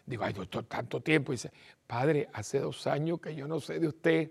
[0.05, 1.33] Digo, ay, doctor, tanto tiempo.
[1.33, 1.51] dice,
[1.87, 4.31] padre, hace dos años que yo no sé de usted.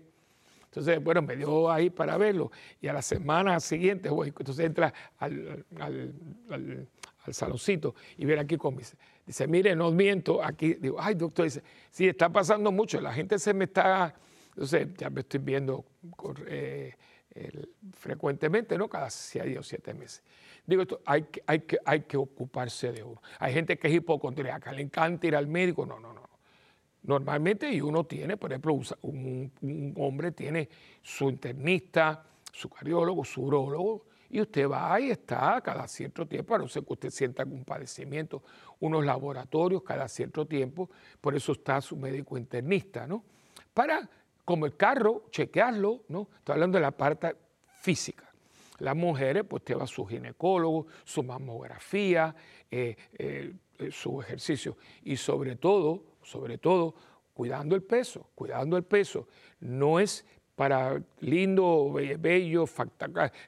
[0.64, 2.50] Entonces, bueno, me dio ahí para verlo.
[2.80, 5.64] Y a la semana siguiente, voy, entonces entra al,
[7.30, 8.96] saloncito y viene aquí con Dice,
[9.26, 10.74] dice, mire, no miento, aquí.
[10.74, 13.00] Digo, ay, doctor, dice, sí, está pasando mucho.
[13.00, 14.14] La gente se me está,
[14.56, 15.84] entonces ya me estoy viendo
[16.46, 16.94] eh,
[17.92, 18.88] frecuentemente, ¿no?
[18.88, 20.22] Cada seis o siete meses.
[20.64, 23.20] Digo esto, hay que, hay, que, hay que ocuparse de uno.
[23.38, 25.84] Hay gente que es hipocondríaca, le encanta ir al médico.
[25.84, 26.26] No, no, no.
[27.02, 30.70] Normalmente y uno tiene, por ejemplo, un, hombre tiene
[31.02, 36.58] su internista, su cardiólogo, su urólogo, y usted va y está cada cierto tiempo, a
[36.58, 38.42] no ser que usted sienta algún padecimiento,
[38.80, 40.90] unos laboratorios cada cierto tiempo,
[41.20, 43.22] por eso está su médico internista, ¿no?
[43.72, 44.08] Para,
[44.46, 46.28] como el carro, chequearlo, ¿no?
[46.38, 47.36] Estoy hablando de la parte
[47.80, 48.32] física.
[48.78, 52.34] Las mujeres, pues te va su ginecólogo, su mamografía,
[52.70, 56.94] eh, eh, eh, su ejercicio y sobre todo, sobre todo,
[57.34, 59.26] cuidando el peso, cuidando el peso.
[59.58, 62.66] No es para lindo, bello,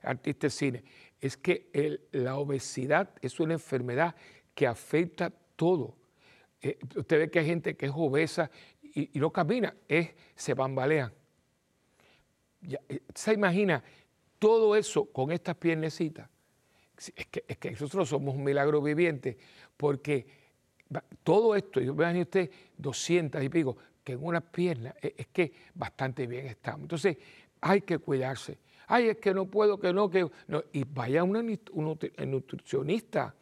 [0.03, 0.85] artista de cine.
[1.21, 4.17] Es que la obesidad es una enfermedad
[4.53, 5.95] que afecta todo.
[6.97, 8.51] usted ve que hay gente que es obesa
[8.95, 11.13] y, no camina, es, se bambalean.
[13.15, 13.83] se imagina
[14.39, 16.29] todo eso con estas piernecitas,
[17.15, 19.39] es que, es que nosotros somos un milagro viviente,
[19.77, 20.27] porque
[21.23, 25.53] todo esto, y vean usted, 200 y pico, que en una pierna, e, es, que
[25.75, 26.83] bastante bien estamos.
[26.83, 27.19] Entonces,
[27.61, 28.59] hay que cuidarse.
[28.87, 30.27] Ay, es que no puedo, que no, que.
[30.73, 31.59] Y vaya a un
[32.27, 33.35] nutricionista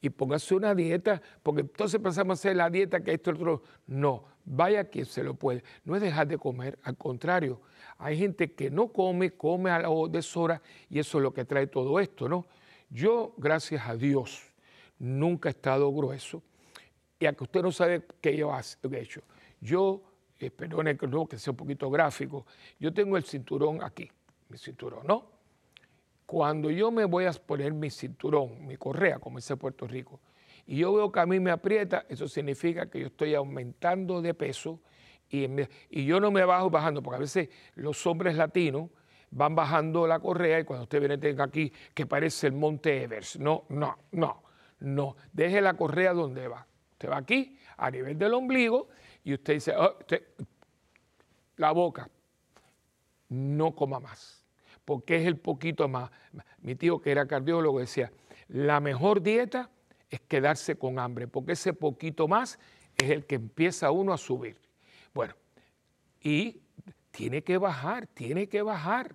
[0.00, 3.62] y póngase una dieta, porque entonces pasamos a hacer la dieta que esto otro.
[3.88, 5.62] No, vaya quien se lo puede.
[5.84, 7.60] No es dejar de comer, al contrario,
[7.98, 11.66] hay gente que no come, come a la deshora y eso es lo que trae
[11.66, 12.46] todo esto, ¿no?
[12.88, 14.52] Yo, gracias a Dios,
[14.98, 16.42] nunca he estado grueso
[17.18, 19.22] y aunque usted no sabe qué yo he hecho,
[19.60, 20.02] yo,
[20.38, 22.46] eh, perdone que, que sea un poquito gráfico,
[22.78, 24.10] yo tengo el cinturón aquí,
[24.48, 25.36] mi cinturón, ¿no?
[26.26, 30.20] Cuando yo me voy a poner mi cinturón, mi correa, como dice Puerto Rico,
[30.66, 34.34] y yo veo que a mí me aprieta, eso significa que yo estoy aumentando de
[34.34, 34.80] peso
[35.28, 38.90] y, yo no me bajo bajando, porque a veces los hombres latinos
[39.30, 43.36] van bajando la correa y cuando usted viene tenga aquí que parece el Monte Everest.
[43.36, 44.42] No, no, no,
[44.80, 45.16] no.
[45.32, 46.66] Deje la correa donde va.
[46.92, 48.88] Usted va aquí, a nivel del ombligo,
[49.22, 49.96] y usted dice, oh,
[51.56, 52.08] la boca,
[53.28, 54.46] no coma más,
[54.84, 56.10] porque es el poquito más.
[56.58, 58.12] Mi tío que era cardiólogo decía,
[58.48, 59.70] la mejor dieta
[60.10, 62.58] es quedarse con hambre, porque ese poquito más
[62.96, 64.56] es el que empieza uno a subir.
[65.12, 65.34] Bueno,
[66.22, 66.60] y
[67.10, 69.14] tiene que bajar, tiene que bajar.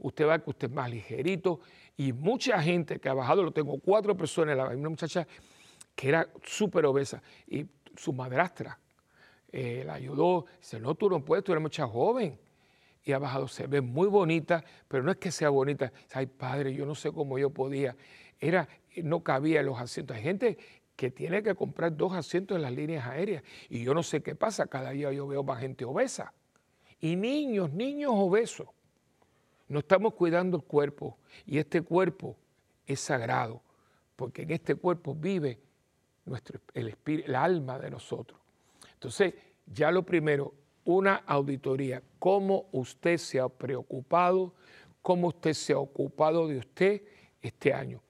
[0.00, 1.60] usted va que usted es más ligerito
[1.96, 5.26] y mucha gente que ha bajado, lo tengo cuatro personas, la una muchacha
[5.94, 8.78] que era súper obesa y su madrastra
[9.50, 12.38] eh, la ayudó, dice, no, tú no puedes, tú eres mucha joven
[13.02, 16.74] y ha bajado, se ve muy bonita, pero no es que sea bonita, ay padre,
[16.74, 17.96] yo no sé cómo yo podía,
[18.40, 20.58] era, no cabía los asientos, hay gente
[20.96, 24.34] que tiene que comprar dos asientos en las líneas aéreas y yo no sé qué
[24.34, 26.32] pasa, cada día yo veo más gente obesa
[27.00, 28.68] y niños, niños obesos.
[29.68, 32.36] No estamos cuidando el cuerpo y este cuerpo
[32.86, 33.62] es sagrado,
[34.16, 35.60] porque en este cuerpo vive
[36.24, 38.40] nuestro, el, espíritu, el alma de nosotros.
[38.94, 39.34] Entonces,
[39.66, 44.54] ya lo primero, una auditoría, cómo usted se ha preocupado,
[45.02, 47.02] cómo usted se ha ocupado de usted
[47.42, 48.00] este año.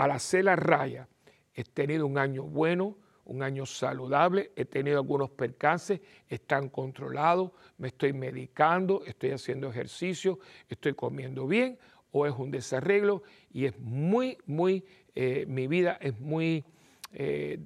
[0.00, 1.06] Al hacer la raya,
[1.52, 7.88] he tenido un año bueno, un año saludable, he tenido algunos percances, están controlados, me
[7.88, 10.38] estoy medicando, estoy haciendo ejercicio,
[10.70, 11.78] estoy comiendo bien,
[12.12, 16.64] o es un desarreglo y es muy, muy, eh, mi vida es muy
[17.12, 17.60] eh,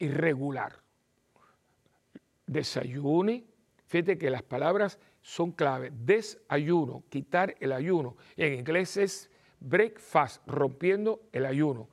[0.00, 0.80] irregular.
[2.44, 3.44] Desayune,
[3.86, 8.16] fíjate que las palabras son clave, desayuno, quitar el ayuno.
[8.36, 9.30] En inglés es
[9.60, 11.88] breakfast, rompiendo el ayuno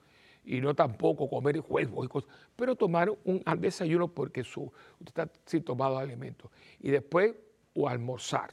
[0.45, 5.29] y no tampoco comer huevos y cosas, pero tomar un desayuno porque su, usted está
[5.45, 6.51] sin tomado alimentos.
[6.79, 7.33] Y después,
[7.73, 8.51] o almorzar.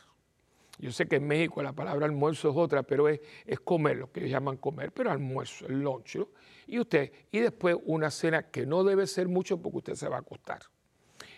[0.79, 4.11] Yo sé que en México la palabra almuerzo es otra, pero es, es comer, lo
[4.11, 6.18] que ellos llaman comer, pero almuerzo, el lunch.
[6.66, 10.16] Y usted, y después una cena que no debe ser mucho porque usted se va
[10.16, 10.62] a acostar.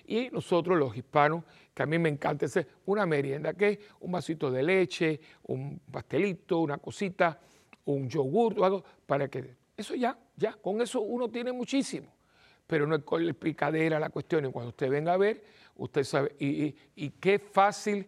[0.07, 4.51] Y nosotros los hispanos, que a mí me encanta hacer una merienda, que un vasito
[4.51, 7.41] de leche, un pastelito, una cosita,
[7.85, 12.13] un yogur algo, para que eso ya, ya, con eso uno tiene muchísimo.
[12.67, 14.47] Pero no es con la picadera la cuestión.
[14.47, 15.45] Y cuando usted venga a ver,
[15.77, 18.07] usted sabe, y, qué fácil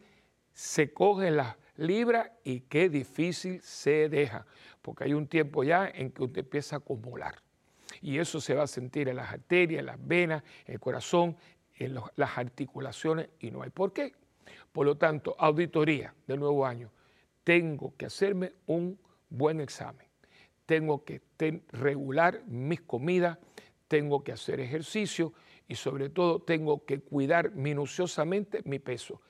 [0.52, 4.46] se coge la libra y qué difícil se deja.
[4.80, 7.34] Porque hay un tiempo ya en que usted empieza a acumular.
[8.00, 11.36] Y eso se va a sentir en las arterias, en las venas, en el corazón,
[11.74, 14.14] en las articulaciones, y no hay por qué.
[14.72, 16.90] Por lo tanto, auditoría del nuevo año.
[17.44, 20.06] Tengo que hacerme un buen examen
[20.66, 21.22] tengo que
[21.72, 23.38] regular mis comidas,
[23.88, 25.32] tengo que hacer ejercicio
[25.68, 29.22] y sobre todo tengo que cuidar minuciosamente mi peso.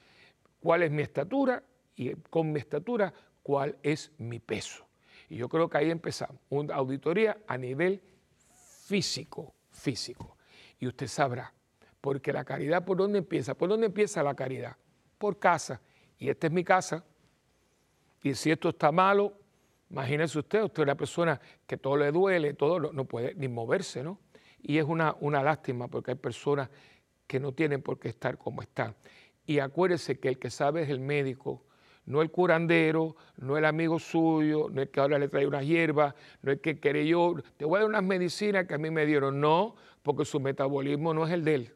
[0.60, 1.62] ¿Cuál es mi estatura?
[1.94, 4.86] Y con mi estatura, ¿cuál es mi peso?
[5.28, 8.02] Y yo creo que ahí empezamos, una auditoría a nivel
[8.86, 10.36] físico, físico.
[10.78, 11.52] Y usted sabrá,
[12.00, 13.54] porque la caridad, ¿por dónde empieza?
[13.54, 14.76] ¿Por dónde empieza la caridad?
[15.18, 15.80] Por casa.
[16.18, 17.04] Y esta es mi casa.
[18.22, 19.38] Y si esto está malo,
[19.90, 24.02] Imagínese usted, usted es una persona que todo le duele, todo no puede ni moverse,
[24.02, 24.18] ¿no?
[24.60, 26.68] Y es una, una lástima porque hay personas
[27.26, 28.96] que no tienen por qué estar como están.
[29.46, 31.62] Y acuérdese que el que sabe es el médico,
[32.04, 36.14] no el curandero, no el amigo suyo, no el que ahora le trae una hierba,
[36.42, 39.06] no el que quiere yo, te voy a dar unas medicinas que a mí me
[39.06, 39.40] dieron.
[39.40, 41.72] No, porque su metabolismo no es el de él.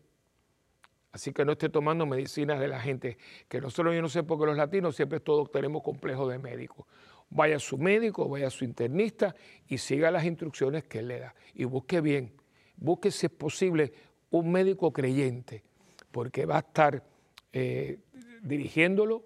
[1.12, 3.18] Así que no esté tomando medicinas de la gente,
[3.48, 6.86] que nosotros yo no sé por qué los latinos siempre todos tenemos complejos de médico
[7.30, 9.34] vaya a su médico, vaya a su internista
[9.68, 11.34] y siga las instrucciones que él le da.
[11.54, 12.32] Y busque bien,
[12.76, 13.92] busque si es posible
[14.30, 15.64] un médico creyente,
[16.10, 17.02] porque va a estar
[17.52, 17.98] eh,
[18.42, 19.24] dirigiéndolo,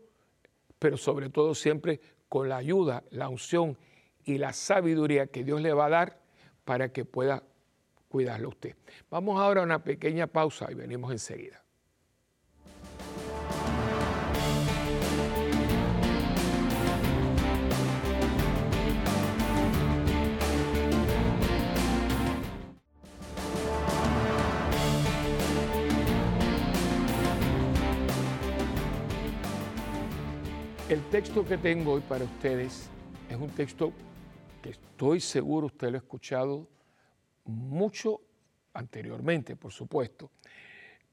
[0.79, 3.79] pero sobre todo siempre con la ayuda, la unción
[4.25, 6.21] y la sabiduría que Dios le va a dar
[6.65, 7.43] para que pueda
[8.09, 8.77] cuidarlo usted.
[9.11, 11.64] Vamos ahora a una pequeña pausa y venimos enseguida.
[30.95, 32.89] El texto que tengo hoy para ustedes
[33.29, 33.93] es un texto
[34.63, 36.69] que estoy seguro usted lo ha escuchado
[37.47, 38.21] mucho
[38.75, 40.31] anteriormente, por supuesto,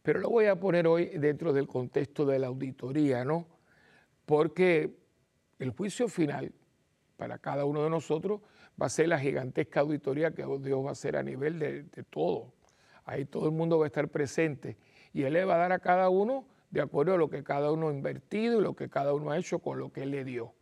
[0.04, 3.48] pero lo voy a poner hoy dentro del contexto de la auditoría, ¿no?
[4.28, 5.00] Porque
[5.58, 6.54] el juicio final
[7.18, 8.40] para cada uno de nosotros
[8.80, 12.54] va a ser la gigantesca auditoría que Dios va a hacer a nivel de, todo.
[13.04, 14.78] Ahí todo el mundo va a estar presente
[15.12, 17.72] y Él le va a dar a cada uno de acuerdo a lo que cada
[17.72, 20.24] uno ha invertido y lo que cada uno ha hecho con lo que Él le
[20.24, 20.54] dio.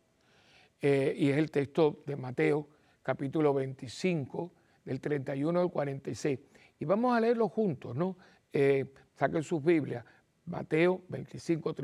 [0.82, 2.68] Eh, y es el texto de Mateo,
[3.02, 4.52] capítulo 25,
[4.84, 6.38] del 31 al 46.
[6.80, 8.16] Y vamos a leerlo juntos, ¿no?
[8.52, 10.04] Eh, saquen sus Biblias,
[10.46, 11.74] Mateo 25,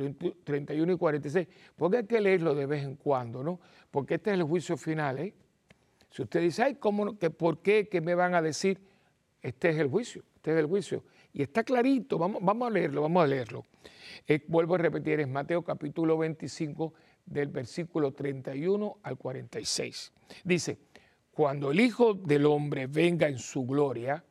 [0.43, 3.61] 31 y 46, porque hay que leerlo de vez en cuando, ¿no?
[3.91, 5.35] Porque este es el juicio final, ¿eh?
[6.11, 7.89] Si usted dice, ay, ¿cómo, que, ¿por qué?
[7.89, 8.81] ¿Qué me van a decir?
[9.43, 11.05] Este es el juicio, este es el juicio.
[11.37, 13.67] Y está clarito, vamos, vamos a leerlo, vamos a leerlo.
[14.27, 16.95] Eh, vuelvo a repetir, es Mateo capítulo 25,
[17.27, 20.15] del versículo 31 al 46.
[20.45, 20.79] Dice,
[21.31, 24.25] cuando el Hijo del Hombre venga en su gloria,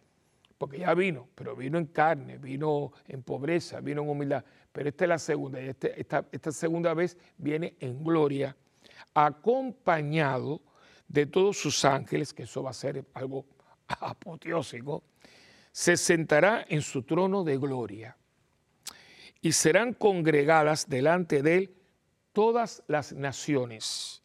[0.58, 5.06] porque ya vino, pero vino en carne, vino en pobreza, vino en humildad, pero esta
[5.06, 8.58] es la segunda, y este, esta, esta segunda vez viene en gloria,
[9.13, 10.60] acompañado
[11.08, 13.46] de todos sus ángeles, que eso va a ser algo
[13.88, 15.04] apoteósico,
[15.76, 18.16] se sentará en su trono de gloria
[19.42, 21.76] y serán congregadas delante de él
[22.32, 24.24] todas las naciones,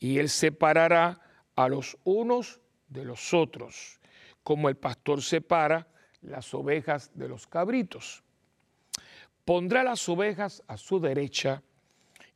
[0.00, 1.20] y él separará
[1.54, 4.00] a los unos de los otros
[4.42, 5.86] como el pastor separa
[6.22, 8.24] las ovejas de los cabritos.
[9.44, 11.62] Pondrá las ovejas a su derecha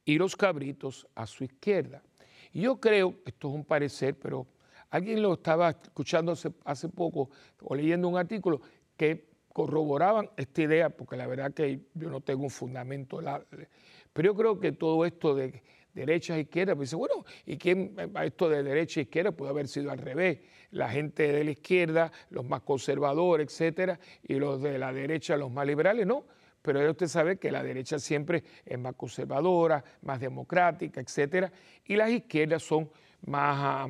[0.04, 2.04] y los cabritos a su izquierda.
[2.52, 4.46] Yo creo, esto es un parecer, pero
[4.94, 7.28] alguien lo estaba escuchando hace, poco
[7.62, 8.60] o leyendo un artículo
[8.96, 13.20] que corroboraban esta idea, porque la verdad que yo no tengo un fundamento,
[14.12, 17.96] pero yo creo que todo esto de derecha e izquierda, pues dice, bueno, ¿y quién,
[18.22, 20.38] esto de derecha e izquierda puede haber sido al revés?
[20.70, 25.50] La gente de la izquierda, los más conservadores, etcétera, y los de la derecha, los
[25.50, 26.24] más liberales, no.
[26.62, 31.50] Pero usted sabe que la derecha siempre es más conservadora, más democrática, etcétera,
[31.84, 32.88] y las izquierdas son
[33.26, 33.88] más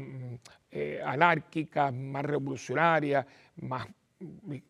[0.77, 3.25] eh, anárquicas, más revolucionarias,
[3.63, 3.87] más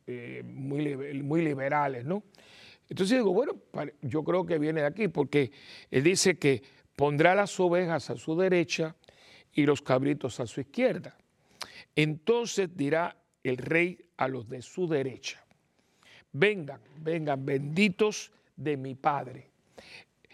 [0.07, 2.25] eh, muy, muy liberales, ¿no?
[2.91, 3.55] Entonces digo, bueno,
[4.03, 5.51] yo creo que viene de aquí, porque
[5.91, 6.63] él dice que
[6.95, 8.95] pondrá las ovejas a su derecha
[9.55, 11.17] y los cabritos a su izquierda.
[11.97, 15.43] Entonces dirá el rey a los de su derecha,
[16.33, 19.49] vengan, vengan, benditos de mi Padre,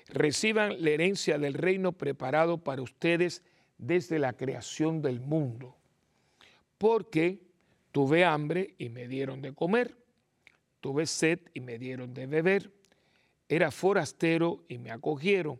[0.09, 3.45] reciban la herencia del reino preparado para ustedes
[3.81, 5.77] desde la creación del mundo,
[6.79, 7.41] porque
[7.93, 9.97] tuve hambre y me dieron de comer,
[10.81, 12.73] tuve sed y me dieron de beber,
[13.49, 15.59] era forastero y me acogieron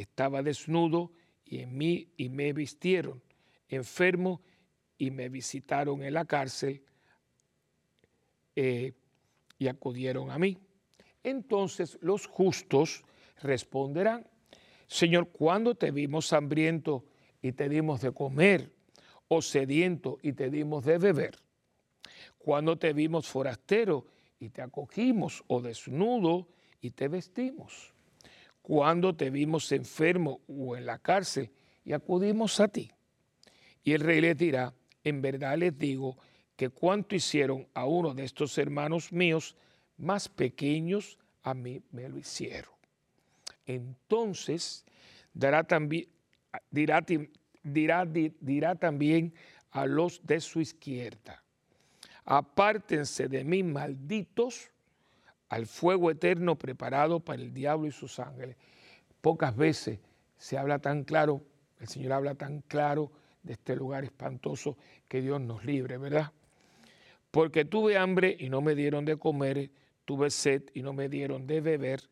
[0.00, 1.12] estaba desnudo
[1.44, 3.22] y en mí y me vistieron,
[3.68, 4.40] enfermo
[4.98, 6.82] y me visitaron en la cárcel
[8.56, 8.92] eh,
[9.58, 10.58] y acudieron a mí.
[11.22, 13.04] Entonces los justos
[13.42, 14.26] responderán,
[14.86, 17.04] Señor, ¿cuándo te vimos hambriento
[17.42, 18.70] y te dimos de comer,
[19.28, 21.36] o sediento y te dimos de beber?
[22.38, 24.06] ¿Cuándo te vimos forastero
[24.38, 26.48] y te acogimos, o desnudo
[26.80, 27.92] y te vestimos?
[28.62, 31.50] cuando te vimos enfermo o en la cárcel
[31.84, 32.90] y acudimos a ti.
[33.82, 36.18] Y el rey les dirá, en verdad les digo
[36.56, 39.56] que cuanto hicieron a uno de estos hermanos míos
[39.96, 42.72] más pequeños, a mí me lo hicieron.
[43.64, 44.84] Entonces
[45.32, 46.08] dará también,
[46.70, 47.04] dirá,
[47.62, 49.34] dirá, dirá también
[49.70, 51.42] a los de su izquierda,
[52.24, 54.70] apártense de mí, malditos,
[55.48, 58.56] al fuego eterno preparado para el diablo y sus ángeles.
[59.20, 59.98] Pocas veces
[60.38, 61.42] se habla tan claro,
[61.80, 63.10] el Señor habla tan claro
[63.42, 64.76] de este lugar espantoso
[65.08, 66.32] que Dios nos libre, ¿verdad?
[67.30, 69.70] Porque tuve hambre y no me dieron de comer,
[70.04, 72.08] tuve sed y no me dieron de beber,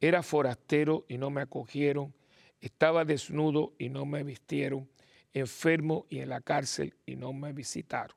[0.00, 2.12] era forastero y no me acogieron,
[2.62, 4.88] estaba desnudo y no me vistieron,
[5.34, 8.16] enfermo y en la cárcel y no me visitaron.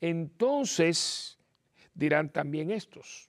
[0.00, 1.38] Entonces
[1.94, 3.28] dirán también estos,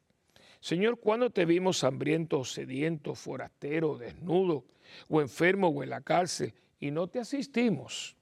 [0.60, 4.66] Señor, ¿cuándo te vimos hambriento, sediento, forastero, desnudo,
[5.08, 8.16] o enfermo o en la cárcel, y no te asistimos?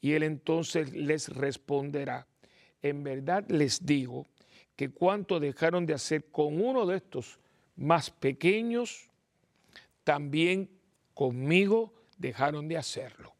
[0.00, 2.26] Y él entonces les responderá,
[2.82, 4.26] en verdad les digo
[4.76, 7.38] que cuanto dejaron de hacer con uno de estos
[7.76, 9.10] más pequeños,
[10.04, 10.70] también
[11.20, 13.34] conmigo dejaron de hacerlo.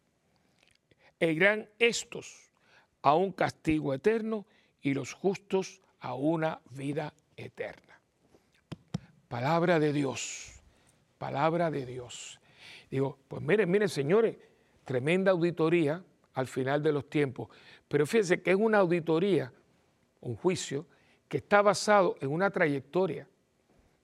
[1.19, 2.53] E irán estos
[3.01, 4.45] a un castigo eterno
[4.83, 7.99] y los justos a una vida eterna.
[9.29, 10.61] Palabra de Dios,
[11.17, 12.39] palabra de Dios.
[12.91, 14.37] Digo, pues miren, miren, señores,
[14.85, 17.49] tremenda auditoría al final de los tiempos.
[17.89, 19.55] Pero fíjense que es una auditoría,
[20.21, 20.85] un juicio,
[21.29, 23.27] que está basado en una trayectoria,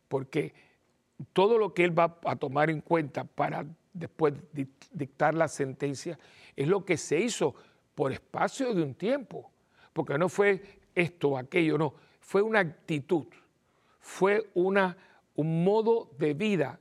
[0.08, 0.54] porque
[1.32, 4.34] todo lo que él va a tomar en cuenta para después
[4.92, 6.18] dictar la sentencia
[6.54, 7.54] es lo que se hizo
[7.94, 9.50] por espacio de un tiempo,
[9.92, 13.26] porque no fue esto o aquello, no, fue una actitud,
[14.00, 14.96] fue una
[15.36, 16.80] un modo de vida,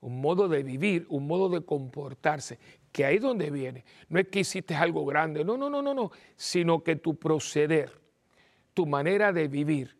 [0.00, 2.58] un modo de vivir, un modo de comportarse,
[2.90, 3.84] que ahí es donde viene.
[4.08, 7.92] No es que hiciste algo grande, no, no, no, no, no, sino que tu proceder,
[8.74, 9.99] tu manera de vivir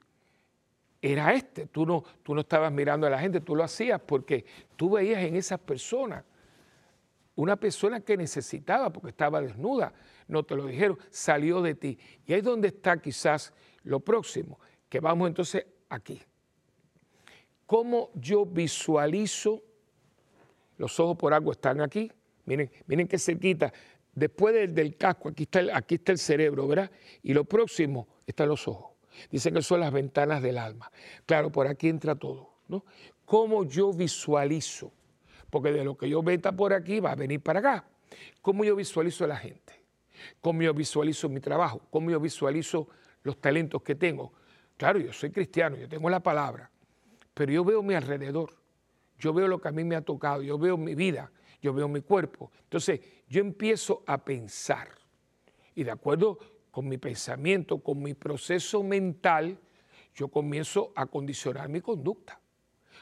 [1.01, 1.66] era este.
[1.66, 4.44] Tú no, tú no estabas mirando a la gente, tú lo hacías porque
[4.76, 6.24] tú veías en esas personas
[7.36, 9.94] una persona que necesitaba porque estaba desnuda,
[10.28, 11.98] no te lo dijeron, salió de ti.
[12.26, 16.20] Y ahí es donde está quizás lo próximo, que vamos entonces aquí
[17.70, 19.62] cómo yo visualizo
[20.76, 22.11] los ojos por algo están aquí.
[22.44, 23.72] Miren, miren qué cerquita.
[24.12, 26.90] Después del, casco, aquí está, el, aquí está el cerebro, ¿verdad?
[27.22, 28.89] Y lo próximo están los ojos.
[29.30, 30.90] Dicen que son las ventanas del alma.
[31.26, 32.84] Claro, por aquí entra todo, ¿no?
[33.24, 34.92] ¿Cómo yo visualizo?
[35.50, 37.84] Porque de lo que yo meta por aquí va a venir para acá.
[38.42, 39.80] ¿Cómo yo visualizo a la gente?
[40.40, 41.80] ¿Cómo yo visualizo mi trabajo?
[41.90, 42.88] ¿Cómo yo visualizo
[43.22, 44.32] los talentos que tengo?
[44.76, 46.70] Claro, yo soy cristiano, yo tengo la palabra,
[47.34, 48.54] pero yo veo mi alrededor,
[49.18, 51.30] yo veo lo que a mí me ha tocado, yo veo mi vida,
[51.61, 52.50] yo veo mi cuerpo.
[52.62, 54.88] Entonces, yo empiezo a pensar
[55.74, 56.38] y de acuerdo
[56.70, 59.58] con mi pensamiento, con mi proceso mental,
[60.14, 62.40] yo comienzo a condicionar mi conducta.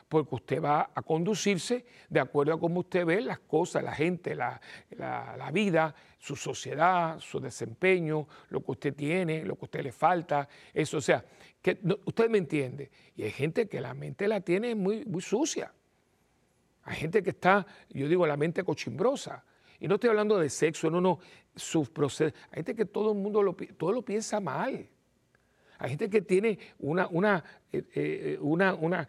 [0.09, 4.35] Porque usted va a conducirse de acuerdo a cómo usted ve las cosas, la gente,
[4.35, 4.61] la,
[5.53, 10.49] vida, su sociedad, su desempeño, lo que usted tiene, lo que a usted le falta.
[10.73, 11.25] Eso, o sea,
[11.61, 12.91] que usted me entiende.
[13.17, 15.73] Y hay gente que la mente la tiene muy, muy sucia.
[16.85, 19.45] Hay gente que está, yo digo, la mente cochimbrosa.
[19.81, 21.19] Y no estoy hablando de sexo, no, no,
[21.55, 22.39] sus procesos.
[22.51, 24.89] Hay gente que todo el mundo lo, todo lo piensa mal.
[25.79, 29.07] Hay gente que tiene una, una, eh, eh, una, una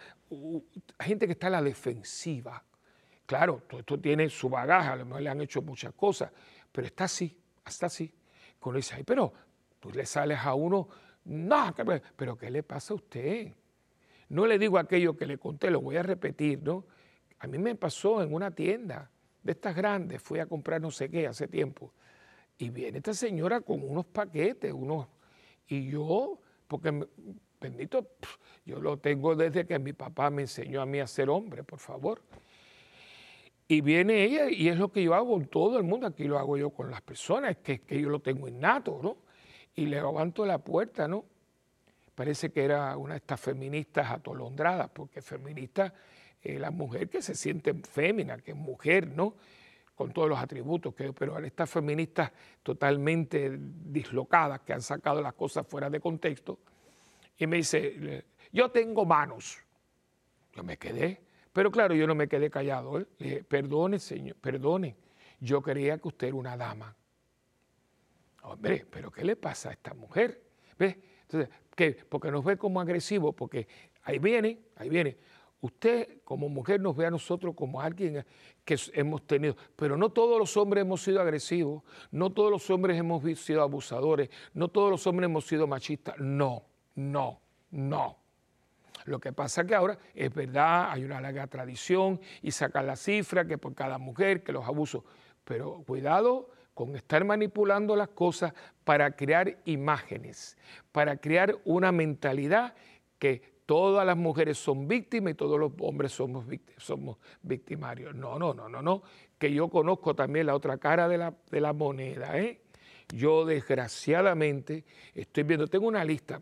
[0.98, 2.64] hay gente que está a la defensiva.
[3.26, 6.32] Claro, todo esto tiene su bagaje, a lo mejor le han hecho muchas cosas,
[6.72, 8.14] pero está así, hasta así.
[8.60, 9.34] Con ese, ay, pero
[9.80, 10.88] tú le sales a uno,
[11.26, 11.76] no,
[12.16, 13.54] pero ¿qué le pasa a usted?
[14.30, 16.86] No le digo aquello que le conté, lo voy a repetir, ¿no?
[17.40, 19.10] A mí me pasó en una tienda
[19.44, 21.94] de estas grandes, fui a comprar no sé qué hace tiempo,
[22.58, 25.08] y viene esta señora con unos paquetes, unos,
[25.68, 27.08] y yo, porque
[27.60, 28.08] bendito,
[28.66, 31.80] yo lo tengo desde que mi papá me enseñó a mí a ser hombre, por
[31.80, 32.22] favor.
[33.68, 36.40] Y viene ella y es lo que yo hago con todo el mundo, aquí lo
[36.40, 39.18] hago yo con las personas, que, que yo lo tengo innato, ¿no?
[39.76, 41.26] Y le aguanto la puerta, ¿no?
[42.16, 45.94] Parece que era una de estas feministas atolondradas, porque feminista
[46.42, 49.36] es la mujer que se siente fémina, que es mujer, ¿no?
[49.96, 52.32] Con todos los atributos, que, pero estas feministas
[52.64, 56.60] totalmente dislocadas, que han sacado las cosas fuera de contexto,
[57.38, 59.58] y me dice, yo tengo manos.
[60.54, 61.22] Yo me quedé,
[61.54, 63.00] pero claro, yo no me quedé callado.
[63.00, 63.06] ¿eh?
[63.18, 64.96] Le dije, perdone, señor, perdone,
[65.40, 66.96] yo creía que usted era una dama.
[68.44, 70.42] Hombre, pero ¿qué le pasa a esta mujer?
[70.78, 70.98] ¿Ves?
[71.22, 71.50] Entonces.
[72.10, 73.66] Porque nos ve como agresivos, porque
[74.04, 75.16] ahí viene, ahí viene.
[75.62, 78.26] Usted como mujer nos ve a nosotros como alguien
[78.64, 82.98] que hemos tenido, pero no todos los hombres hemos sido agresivos, no todos los hombres
[82.98, 86.64] hemos sido abusadores, no todos los hombres hemos sido machistas, no.
[86.96, 87.40] No,
[87.72, 88.18] no.
[89.06, 92.96] Lo que pasa es que ahora es verdad, hay una larga tradición y sacan la
[92.96, 95.04] cifra que por cada mujer, que los abusos,
[95.46, 98.54] pero cuidado con estar manipulando las cosas
[98.84, 100.58] para crear imágenes,
[100.92, 102.74] para crear una mentalidad
[103.18, 106.44] que todas las mujeres son víctimas y todos los hombres somos,
[106.78, 108.16] somos victimarios.
[108.16, 109.04] No, no, no, no, no,
[109.38, 112.36] que yo conozco también la otra cara de la, de la moneda.
[112.40, 112.62] ¿eh?
[113.10, 116.42] Yo desgraciadamente estoy viendo, tengo una lista,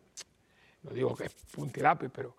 [0.84, 2.34] no digo que es puntilápiz, pero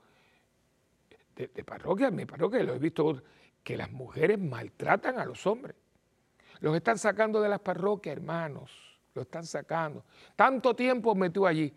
[1.37, 3.23] de, parroquia, en mi parroquia lo he visto
[3.63, 5.77] que las mujeres maltratan a los hombres.
[6.61, 8.71] Los están sacando de las parroquias, hermanos,
[9.13, 10.07] los están sacando.
[10.35, 11.75] Tanto tiempo metió allí.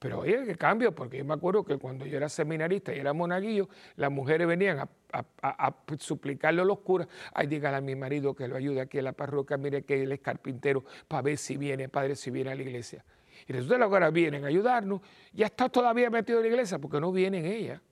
[0.00, 3.12] Pero oye, qué cambio, porque yo me acuerdo que cuando yo era seminarista y era
[3.12, 8.48] monaguillo, las mujeres venían a, suplicarle a los curas, ay, dígale a mi marido que
[8.48, 11.90] lo ayude aquí en la parroquia, mire que él es carpintero, para ver si viene,
[11.90, 13.04] padre, si viene a la iglesia.
[13.46, 15.02] Y resulta que ahora vienen a ayudarnos,
[15.34, 17.82] ya está todavía metido en la iglesia porque no vienen ellas.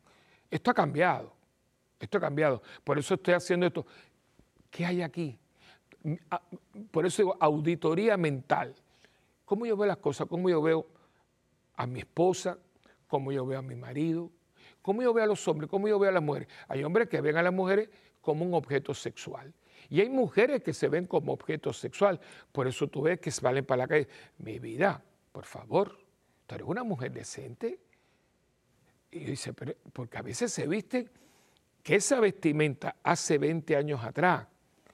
[0.51, 1.35] Esto ha cambiado,
[2.01, 2.63] esto ha cambiado.
[2.85, 3.85] Por eso estoy haciendo esto.
[4.71, 5.39] ¿Qué hay aquí?
[6.31, 6.41] Ah,
[6.91, 8.75] por eso digo auditoría mental.
[9.45, 10.27] ¿Cómo yo veo las cosas?
[10.27, 10.98] ¿Cómo yo veo
[11.79, 12.59] a mi esposa?
[13.07, 14.31] ¿Cómo yo veo a mi marido?
[14.83, 15.71] ¿Cómo yo veo a los hombres?
[15.71, 16.49] ¿Cómo yo veo a las mujeres?
[16.67, 17.89] Hay hombres que ven a las mujeres
[18.21, 19.55] como un objeto sexual.
[19.89, 22.21] Y hay mujeres que se ven como objeto sexual.
[22.53, 24.09] Por eso tú ves que valen para la calle.
[24.39, 25.03] Mi vida,
[25.33, 25.99] por favor,
[26.47, 27.79] tú eres una mujer decente.
[29.11, 31.09] Y dice, pero, porque a veces se viste
[31.83, 34.47] que esa vestimenta hace 20 años atrás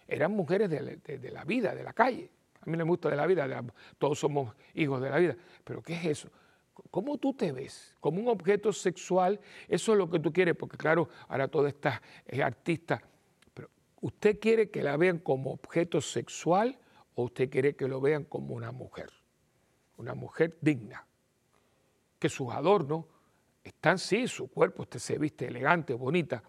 [0.07, 2.31] eran mujeres de, la vida, de la calle.
[2.61, 3.65] A mí me gusta de la vida,
[3.99, 5.37] todos somos hijos de la vida.
[5.65, 6.29] Pero ¿qué es eso?
[6.91, 7.95] ¿Cómo tú te ves?
[8.01, 9.41] ¿Como un objeto sexual?
[9.69, 13.01] Eso es lo que tú quieres, porque claro, ahora todas estas eh, artistas,
[13.53, 13.71] pero
[14.01, 16.79] ¿usted quiere que la vean como objeto sexual
[17.15, 19.11] o usted quiere que lo vean como una mujer?
[19.97, 21.07] una mujer digna,
[22.19, 23.05] que sus adornos
[23.63, 26.43] están, sí, su cuerpo, usted se viste elegante, bonita,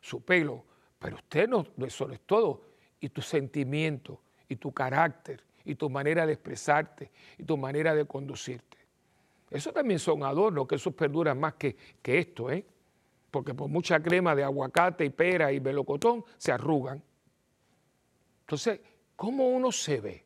[0.00, 0.64] su pelo,
[0.98, 2.62] pero usted no, eso no es todo,
[3.00, 8.04] y tu sentimiento, y tu carácter, y tu manera de expresarte, y tu manera de
[8.06, 8.75] conducirte.
[9.50, 12.64] Eso también son adornos, que esos perduran más que, que esto, ¿eh?
[13.30, 17.02] porque por mucha crema de aguacate y pera y melocotón se arrugan.
[18.40, 18.80] Entonces,
[19.14, 20.24] ¿cómo uno se ve?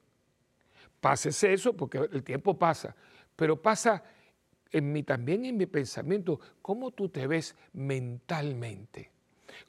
[1.00, 2.94] Pásese eso porque el tiempo pasa,
[3.34, 4.02] pero pasa
[4.70, 9.10] en mí también en mi pensamiento, cómo tú te ves mentalmente,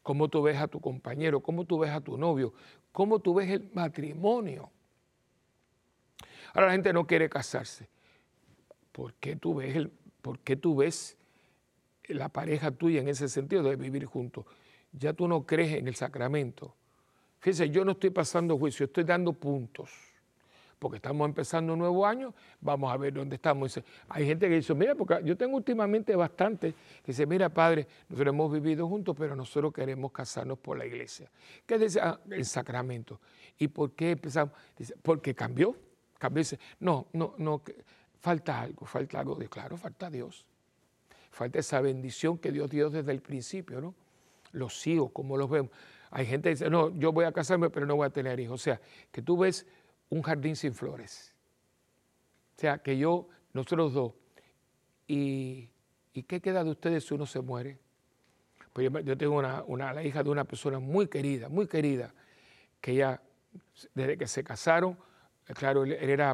[0.03, 2.53] cómo tú ves a tu compañero, cómo tú ves a tu novio,
[2.91, 4.69] cómo tú ves el matrimonio.
[6.53, 7.89] Ahora la gente no quiere casarse.
[8.91, 11.17] ¿Por qué tú ves, el, por qué tú ves
[12.07, 14.45] la pareja tuya en ese sentido de vivir juntos?
[14.91, 16.75] Ya tú no crees en el sacramento.
[17.39, 19.91] Fíjense, yo no estoy pasando juicio, estoy dando puntos.
[20.77, 23.79] Porque estamos empezando un nuevo año, vamos a ver dónde estamos.
[24.09, 28.33] Hay gente que dice, mira, porque yo tengo últimamente bastante que dice, mira, padre, nosotros
[28.33, 31.29] hemos vivido juntos, pero nosotros queremos casarnos por la iglesia.
[31.67, 31.99] ¿Qué dice?
[32.01, 33.19] Ah, el sacramento.
[33.59, 34.55] ¿Y por qué empezamos?
[34.75, 35.75] Dice, porque cambió.
[36.17, 36.43] Cambió.
[36.79, 37.61] no, no, no,
[38.21, 39.35] falta algo, falta algo.
[39.35, 40.45] De, claro, falta Dios.
[41.31, 43.95] Falta esa bendición que Dios dio desde el principio, ¿no?
[44.51, 45.71] Los hijos, como los vemos.
[46.11, 48.61] Hay gente que dice, no, yo voy a casarme, pero no voy a tener hijos.
[48.61, 49.65] O sea, que tú ves
[50.09, 51.33] un jardín sin flores.
[52.57, 54.13] O sea, que yo, nosotros dos,
[55.07, 55.69] y,
[56.27, 57.79] qué queda de ustedes si uno se muere?
[58.71, 59.35] Pues yo, tengo
[59.67, 62.13] una, la hija de una persona muy querida, muy querida,
[62.79, 63.21] que ya,
[63.93, 64.97] desde que se casaron,
[65.55, 66.33] claro, él, era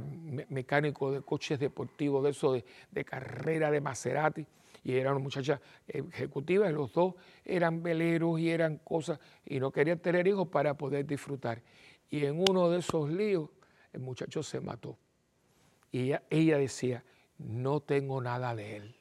[0.50, 4.46] mecánico de coches deportivos, de eso, de, carrera de Maserati,
[4.84, 9.72] y era una muchacha ejecutiva, y los dos eran veleros y eran cosas, y no
[9.72, 11.62] querían tener hijos para poder disfrutar.
[12.10, 13.50] Y en uno de esos líos,
[13.92, 14.98] el muchacho se mató.
[15.92, 17.04] Y ella, decía,
[17.38, 18.96] no tengo nada de él.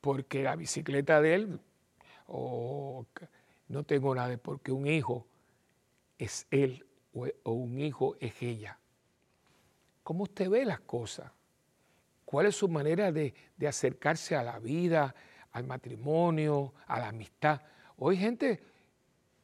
[0.00, 1.60] Porque la bicicleta de él,
[2.26, 3.06] o
[3.68, 5.26] no tengo nada, porque un hijo
[6.18, 6.84] es él
[7.14, 8.78] o, un hijo es ella.
[10.02, 11.30] ¿Cómo usted ve las cosas?
[12.24, 13.34] ¿Cuál es su manera de,
[13.66, 15.14] acercarse a la vida,
[15.52, 17.60] al matrimonio, a la amistad?
[17.96, 18.60] Hoy gente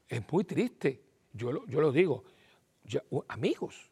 [0.09, 1.01] es muy triste,
[1.33, 2.25] yo, yo lo digo,
[3.29, 3.91] amigos.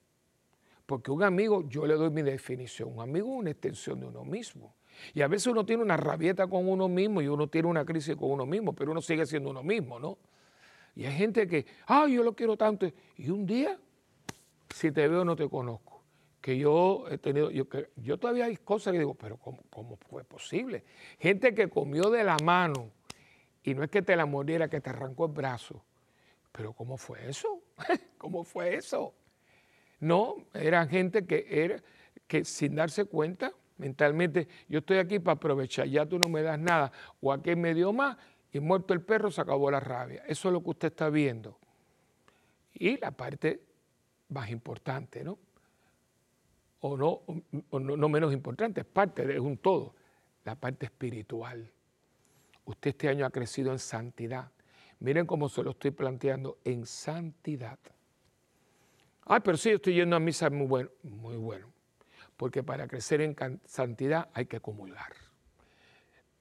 [0.85, 4.25] Porque un amigo, yo le doy mi definición, un amigo es una extensión de uno
[4.25, 4.75] mismo.
[5.15, 8.17] Y a veces uno tiene una rabieta con uno mismo y uno tiene una crisis
[8.17, 10.19] con uno mismo, pero uno sigue siendo uno mismo, ¿no?
[10.99, 12.91] Y hay gente que, ay, yo lo quiero tanto.
[13.17, 13.79] Y un día,
[14.69, 16.03] si te veo, no te conozco.
[16.41, 20.25] Que yo he tenido, yo, yo todavía hay cosas que digo, pero ¿cómo, ¿cómo, fue
[20.25, 20.83] posible?
[21.21, 22.91] Gente que comió de la mano
[23.63, 25.85] y no es que te la mordiera, que te arrancó el brazo.
[26.51, 27.63] Pero ¿cómo fue eso?
[28.19, 29.15] ¿Cómo fue eso?
[30.01, 31.81] No, eran gente que, era,
[32.27, 36.59] que sin darse cuenta, mentalmente, yo estoy aquí para aprovechar, ya tú no me das
[36.59, 36.91] nada,
[37.21, 38.17] o aquel me dio más,
[38.53, 40.23] y muerto el perro se acabó la rabia.
[40.27, 41.59] Eso es lo que usted está viendo.
[42.75, 43.61] Y la parte
[44.29, 45.39] más importante, ¿no?
[46.81, 47.23] O no,
[47.73, 49.95] no, no menos importante, es parte de un todo,
[50.45, 51.71] la parte espiritual.
[52.65, 54.51] Usted este año ha crecido en santidad.
[55.01, 57.79] Miren cómo se lo estoy planteando, en santidad.
[59.25, 60.91] Ay, pero sí, yo estoy yendo a misa muy bueno.
[61.03, 61.67] Muy bueno.
[62.37, 65.13] Porque para crecer en santidad hay que acumular.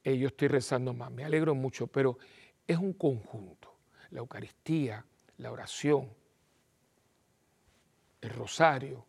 [0.07, 2.17] Eh, yo estoy rezando más, me alegro mucho, pero
[2.65, 3.73] es un conjunto.
[4.11, 5.05] La Eucaristía,
[5.39, 6.07] la oración,
[8.21, 9.05] el rosario,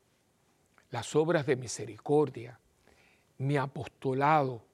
[0.90, 2.58] las obras de misericordia,
[3.36, 4.64] mi apostolado,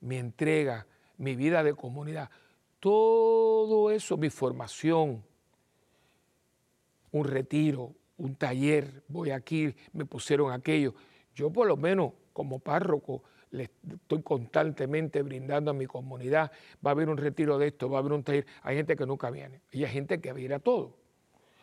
[0.00, 0.86] mi entrega,
[1.18, 2.30] mi vida de comunidad,
[2.80, 5.22] todo eso, mi formación,
[7.12, 10.94] un retiro, un taller, voy aquí, me pusieron aquello.
[11.34, 13.22] Yo por lo menos como párroco
[13.54, 16.50] le estoy constantemente brindando a mi comunidad,
[16.84, 18.46] va a haber un retiro de esto, va a haber un taller.
[18.62, 20.96] Hay gente que nunca viene y hay gente que viene a todo.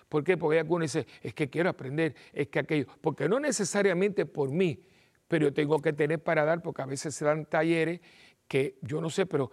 [0.07, 0.37] ¿Por qué?
[0.37, 2.87] Porque hay algunos dicen, es que quiero aprender, es que aquello.
[3.01, 4.83] Porque no necesariamente por mí,
[5.27, 7.99] pero yo tengo que tener para dar, porque a veces se dan talleres
[8.47, 9.51] que yo no sé, pero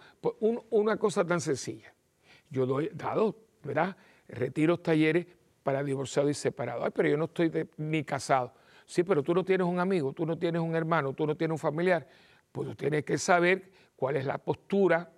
[0.69, 1.93] una cosa tan sencilla.
[2.49, 3.95] Yo doy, dado, ¿verdad?
[4.27, 5.27] Retiros, talleres
[5.63, 6.83] para divorciado y separado.
[6.83, 8.53] Ay, pero yo no estoy ni casado.
[8.85, 11.53] Sí, pero tú no tienes un amigo, tú no tienes un hermano, tú no tienes
[11.53, 12.07] un familiar.
[12.51, 15.11] Pues tú tienes que saber cuál es la postura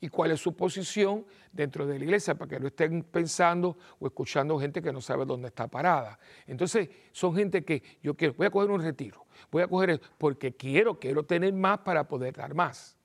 [0.00, 4.06] y cuál es su posición dentro de la iglesia para que no estén pensando o
[4.06, 6.18] escuchando gente que no sabe dónde está parada.
[6.46, 10.54] Entonces, son gente que yo quiero, voy a coger un retiro, voy a coger porque
[10.54, 12.96] quiero, quiero tener más para poder dar más.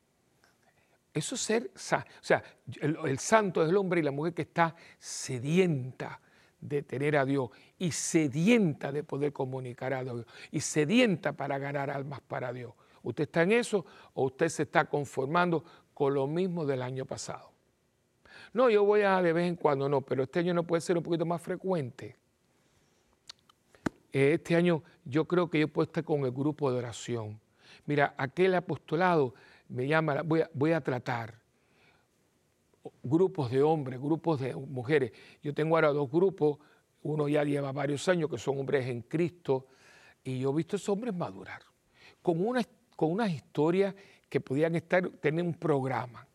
[1.13, 1.80] Eso es ser, o
[2.21, 2.43] sea,
[2.82, 6.19] el, santo es el hombre y la mujer que está sedienta
[6.59, 11.91] de tener a Dios y sedienta de poder comunicar a Dios y sedienta para ganar
[11.91, 12.74] almas para Dios.
[13.04, 17.51] ¿Usted está en eso o usted se está conformando con lo mismo del año pasado?
[18.54, 20.97] No, yo voy a de vez en cuando, no, pero este año no puede ser
[20.97, 22.16] un poquito más frecuente.
[24.12, 27.39] Este año yo creo que yo puedo estar con el grupo de oración.
[27.86, 29.34] Mira, aquel apostolado
[29.68, 30.22] me llama,
[30.54, 31.36] voy a, tratar
[33.01, 35.12] grupos de hombres, grupos de mujeres.
[35.41, 36.60] Yo tengo ahora dos grupos,
[37.01, 39.68] uno ya lleva varios años que son hombres en Cristo
[40.24, 41.64] y yo he visto a esos hombres madurar
[42.24, 42.62] con, una,
[42.96, 43.96] con unas historias
[44.30, 46.28] que podían estar, tener un programa.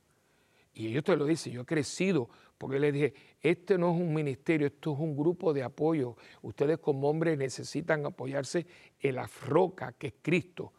[0.73, 2.29] Y ellos te lo dicen, yo he crecido
[2.59, 6.17] porque les dije, este no es un ministerio, esto es un grupo de apoyo.
[6.43, 8.67] Ustedes como hombres necesitan apoyarse
[9.01, 10.73] en la roca que es Cristo.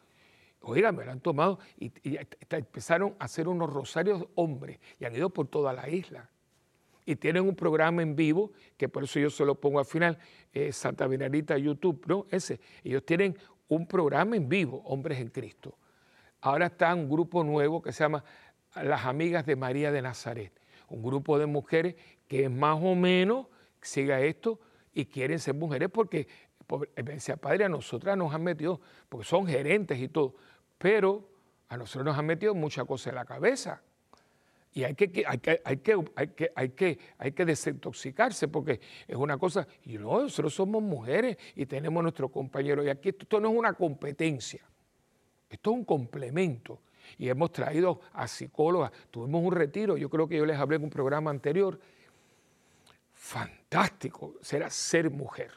[0.61, 1.91] Oigan, me lo han tomado y,
[2.49, 6.29] empezaron a hacer unos rosarios hombres y han ido por toda la isla.
[7.05, 10.19] Y tienen un programa en vivo, que por eso yo se lo pongo al final,
[10.53, 12.27] eh, Santa Venarita YouTube, ¿no?
[12.29, 12.59] Ese.
[12.83, 13.35] Ellos tienen
[13.69, 15.77] un programa en vivo, Hombres en Cristo.
[16.41, 18.23] Ahora está un grupo nuevo que se llama
[18.75, 20.59] Las Amigas de María de Nazaret,
[20.89, 21.95] un grupo de mujeres
[22.27, 23.47] que es más o menos
[23.81, 24.59] siga esto
[24.93, 26.27] y quieren ser mujeres porque,
[26.97, 30.35] me decía, padre, a nosotras nos han metido, porque son gerentes y todo,
[30.77, 31.29] pero
[31.67, 33.81] a nosotros nos han metido muchas cosas en la cabeza.
[34.71, 35.95] Y hay que, hay que, hay que,
[36.55, 41.65] hay que, hay que, desintoxicarse porque es una cosa, y no, nosotros somos mujeres y
[41.65, 42.85] tenemos nuestros compañeros.
[42.85, 44.61] Y aquí esto no es una competencia.
[45.49, 46.81] Esto es un complemento.
[47.17, 48.91] Y hemos traído a psicólogas.
[49.09, 51.79] Tuvimos un retiro, yo creo que yo les hablé en un programa anterior.
[53.11, 55.49] Fantástico, será ser mujer.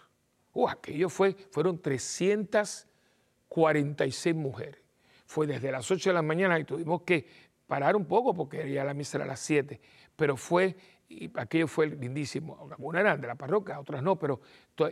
[0.55, 4.81] Uh, aquello fue, fueron 346 mujeres.
[5.27, 8.85] Fue desde las 8 de la mañana y tuvimos que parar un poco porque ya
[8.85, 9.81] la misa era a las 7.
[10.15, 10.77] Pero fue,
[11.09, 12.69] y aquello fue lindísimo.
[12.71, 14.43] Algunas eran de la parroquia, otras no, pero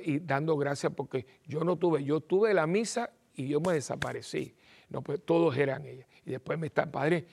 [0.02, 4.56] y dando gracias porque yo no tuve, yo tuve la misa y yo me desaparecí.
[4.88, 6.08] No, pues todos eran ellas.
[6.24, 7.26] Y después me está, padre,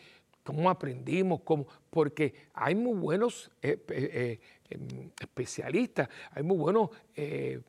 [0.44, 1.40] ¿cómo aprendimos?
[1.46, 1.66] ¿Cómo?
[1.90, 4.40] Porque hay muy buenos eh, eh,
[4.70, 7.62] em, especialistas, hay muy buenos eh,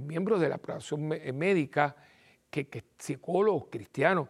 [0.00, 1.96] miembros de la profesión médica,
[2.48, 4.28] que, que, psicólogos cristianos,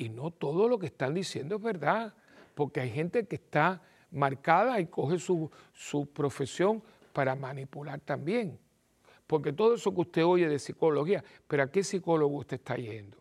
[0.00, 2.14] y no todo lo que están diciendo es verdad,
[2.54, 6.82] porque hay gente que está marcada y coge su, su profesión
[7.12, 8.58] para manipular también.
[9.26, 13.18] Porque todo eso que usted oye de psicología, pero ¿a qué psicólogo usted está yendo?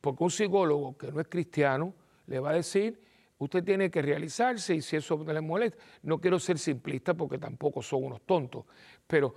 [0.00, 1.94] Porque un psicólogo que no es cristiano
[2.26, 3.00] le va a decir,
[3.38, 7.82] usted tiene que realizarse y si eso le molesta, no quiero ser simplista porque tampoco
[7.82, 8.64] son unos tontos,
[9.06, 9.32] pero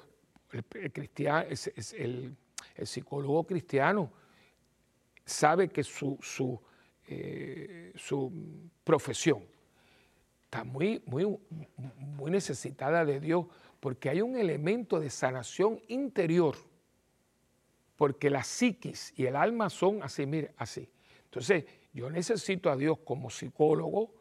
[0.51, 2.35] el, cristiano, el,
[2.83, 4.11] psicólogo cristiano
[5.23, 6.59] sabe que su, su,
[7.09, 8.31] eh, su
[8.83, 9.43] profesión.
[10.45, 11.37] Está muy, muy,
[11.97, 13.45] muy necesitada de Dios
[13.79, 16.55] porque hay un elemento de sanación interior
[17.99, 20.89] porque la psiquis y el alma son así, mire, así.
[21.25, 24.13] Entonces, yo necesito a Dios como psicólogo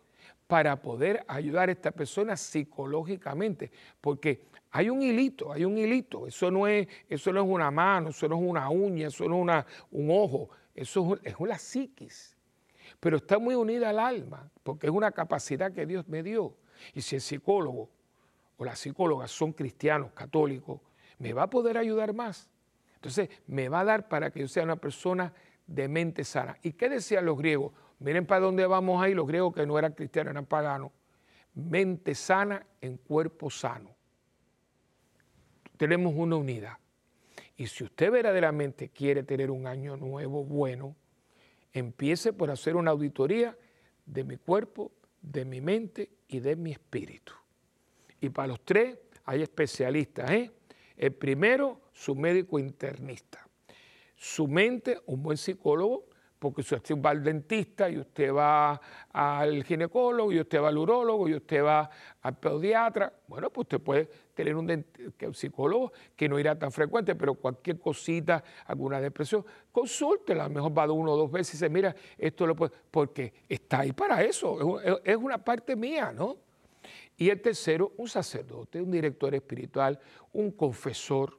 [0.49, 3.71] para poder ayudar a esta persona psicológicamente,
[4.01, 8.09] porque hay un hilito, hay un hilito, eso no es, eso no es una mano,
[8.09, 11.57] eso no es una uña, eso no es una, un ojo, eso es, es la
[11.57, 12.37] psiquis,
[13.01, 16.57] pero está muy unida al alma, porque es una capacidad que Dios me dio.
[16.95, 17.91] Y si el psicólogo
[18.57, 20.81] o la psicóloga son cristianos, católicos,
[21.19, 22.51] me va a poder ayudar más.
[22.97, 25.33] Entonces, me va a dar para que yo sea una persona
[25.67, 26.59] de mente sana.
[26.63, 27.73] ¿Y qué decían los griegos?
[28.01, 30.91] Miren para dónde vamos ahí, los griegos que no eran cristianos, eran paganos.
[31.55, 33.91] Mente sana en cuerpo sano.
[35.77, 36.79] Tenemos una unidad.
[37.57, 40.97] Y si usted verdaderamente quiere tener un año nuevo bueno,
[41.79, 43.57] empiece por hacer una auditoría
[44.07, 47.33] de mi cuerpo, de mi mente y de mi espíritu.
[48.21, 50.51] Y para los tres hay especialistas, ¿eh?
[50.97, 53.47] El primero, su médico internista.
[54.17, 56.07] Su mente, un buen psicólogo,
[56.39, 58.81] porque usted va al dentista y usted va
[59.13, 61.91] al ginecólogo y usted va al urólogo y usted va
[62.23, 64.85] al pediatra, bueno, pues usted puede tener un,
[65.33, 70.79] psicólogo que no irá tan frecuente, pero cualquier cosita, alguna depresión, consulte, a lo mejor
[70.79, 73.93] va de uno o dos veces y dice, mira, esto lo puede, porque está ahí
[73.93, 76.37] para eso, es una parte mía, ¿no?
[77.17, 79.99] Y el tercero, un sacerdote, un director espiritual,
[80.33, 81.37] un confesor.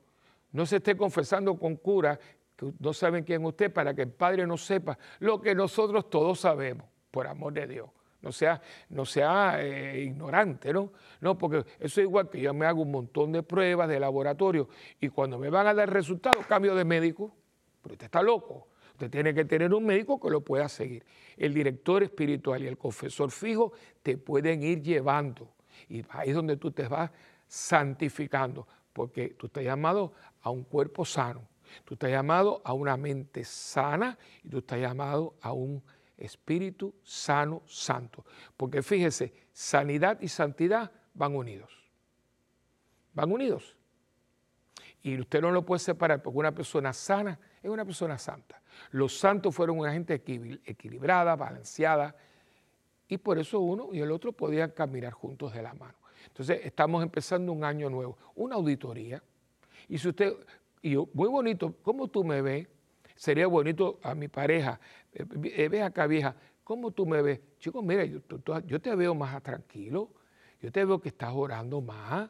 [0.52, 2.20] No se esté confesando con cura
[2.60, 6.10] que no saben quién es usted para que el Padre no sepa lo que nosotros
[6.10, 7.89] todos sabemos, por amor de Dios.
[8.22, 10.91] No sea, no sea eh, ignorante, ¿no?
[11.22, 14.68] No, porque eso es igual que yo me hago un montón de pruebas de laboratorio
[14.99, 17.34] y cuando me van a dar resultados cambio de médico.
[17.82, 18.68] Pero usted está loco.
[18.91, 21.05] Usted tiene que tener un médico que lo pueda seguir.
[21.38, 23.72] El director espiritual y el confesor fijo
[24.03, 25.53] te pueden ir llevando
[25.88, 27.12] y ahí es donde tú te vas
[27.47, 31.47] santificando, porque tú estás llamado a un cuerpo sano,
[31.86, 35.84] tú estás llamado a una mente sana y tú estás llamado a un
[36.17, 38.26] espíritu sano, santo.
[38.57, 41.72] Porque fíjese, sanidad y santidad van unidos.
[43.13, 43.76] Van unidos.
[45.01, 48.61] Y usted no lo puede separar porque una persona sana es una persona santa.
[48.91, 52.15] Los santos fueron una gente equilibrada, balanceada,
[53.07, 55.95] y por eso uno y el otro podían caminar juntos de la mano.
[56.28, 59.24] Entonces, estamos empezando un año nuevo, una auditoría.
[59.88, 60.34] Y si usted,
[60.82, 62.68] y yo, muy bonito, ¿cómo tú me ves?
[63.16, 64.80] Sería bonito a mi pareja,
[65.14, 67.42] eh, eh, ve acá vieja, ¿cómo tú me ves?
[67.60, 68.22] Chicos, mira, yo,
[68.80, 70.10] te veo más tranquilo,
[70.62, 72.30] yo te veo que estás orando más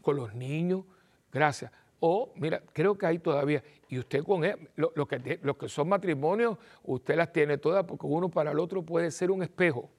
[0.00, 0.84] con los niños,
[1.32, 1.72] gracias.
[1.98, 5.88] O, mira, creo que hay todavía, y usted con él, lo, que, los que son
[5.88, 9.90] matrimonios, usted las tiene todas porque uno para el otro puede ser un espejo.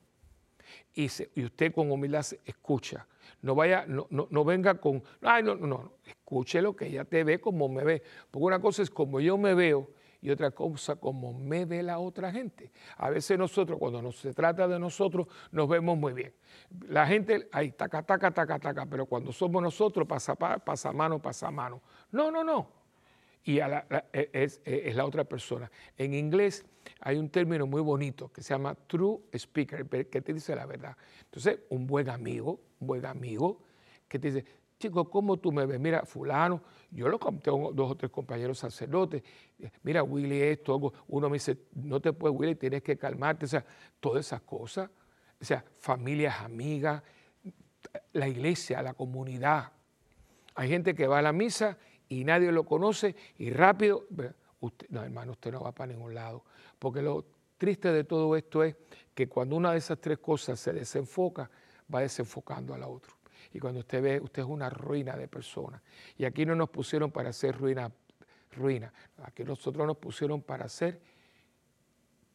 [0.94, 1.06] Y,
[1.44, 3.08] usted con humildad escucha.
[3.42, 7.06] No vaya, no, no, no, venga con, ay, no, no, no, escuche lo que ella
[7.06, 8.04] te ve como me ve.
[8.32, 9.90] Porque una cosa es como yo me veo
[10.22, 12.72] y otra cosa como me ve la otra gente.
[12.98, 16.34] A veces nosotros, cuando se trata de nosotros, nos vemos muy bien.
[16.88, 21.52] La gente, ahí, taca, taca, taca, taca, pero cuando somos nosotros, pasa, pasa mano, pasa
[21.52, 21.82] mano.
[22.12, 22.83] No, no, no.
[23.46, 25.70] Y e, es, e, es, la otra persona.
[25.98, 26.66] En inglés
[27.02, 30.96] hay un término muy bonito que se llama true speaker, que te dice la verdad.
[31.26, 33.60] Entonces, un buen amigo, un buen amigo
[34.08, 34.46] que te dice,
[34.80, 35.80] chico, ¿cómo tú me ves?
[35.80, 39.24] Mira, fulano, yo lo tengo dos o tres compañeros sacerdotes,
[39.82, 43.66] mira, Willy esto, uno me dice, no te puedes, Willy, tienes que calmarte, o sea,
[44.00, 44.90] todas esas cosas,
[45.40, 47.02] o sea, familias, amigas,
[48.14, 49.72] la iglesia, la comunidad.
[50.56, 51.78] Hay gente que va a la misa
[52.10, 54.06] y nadie lo conoce y rápido,
[54.60, 56.44] usted, no hermano, usted no va para ningún lado,
[56.80, 57.26] porque lo
[57.58, 58.76] triste de todo esto es
[59.14, 61.50] que cuando una de esas tres cosas se desenfoca,
[61.94, 63.14] va desenfocando a la otra.
[63.54, 65.82] Y cuando usted ve, usted es una ruina de personas.
[66.18, 67.92] Y aquí no nos pusieron para ser ruina,
[68.52, 68.92] ruina.
[69.24, 71.00] Aquí nosotros nos pusieron para ser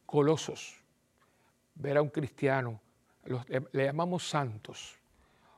[0.05, 0.77] colosos.
[1.75, 2.81] Ver a un cristiano,
[3.71, 4.97] le, llamamos santos,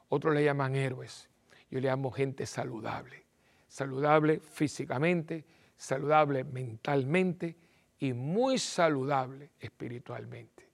[0.09, 1.29] otros le llaman héroes.
[1.69, 3.23] Yo le llamo gente saludable.
[3.71, 5.45] Saludable físicamente,
[5.77, 7.55] saludable mentalmente
[7.99, 10.67] y muy saludable espiritualmente.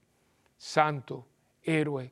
[0.57, 1.27] Santo,
[1.61, 2.11] héroe,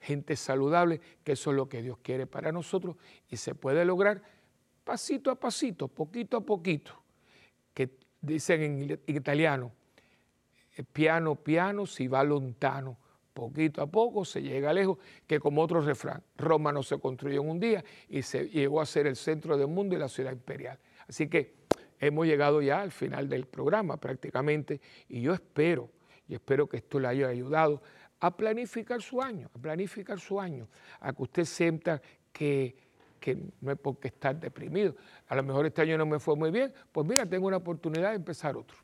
[0.00, 2.96] gente saludable, que eso es lo que Dios quiere para nosotros
[3.28, 4.22] y se puede lograr
[4.82, 7.02] pasito a pasito, poquito a poquito,
[7.74, 9.72] que dicen en italiano,
[10.74, 12.96] eh, piano piano si va lontano,
[13.34, 17.50] poquito a poco se llega lejos, que como otro refrán, Roma no se construyó en
[17.50, 20.78] un día y se llegó a ser el centro del mundo y la ciudad imperial.
[21.06, 21.54] Así que
[21.98, 25.90] hemos llegado ya al final del programa prácticamente y yo espero,
[26.28, 27.82] y espero que esto le haya ayudado
[28.20, 30.68] a planificar su año, a planificar su año,
[31.00, 32.00] a que usted sienta
[32.32, 32.82] que,
[33.60, 34.96] no es porque estar deprimido.
[35.28, 38.10] A lo mejor este año no me fue muy bien, pues mira, tengo una oportunidad
[38.10, 38.76] de empezar otro.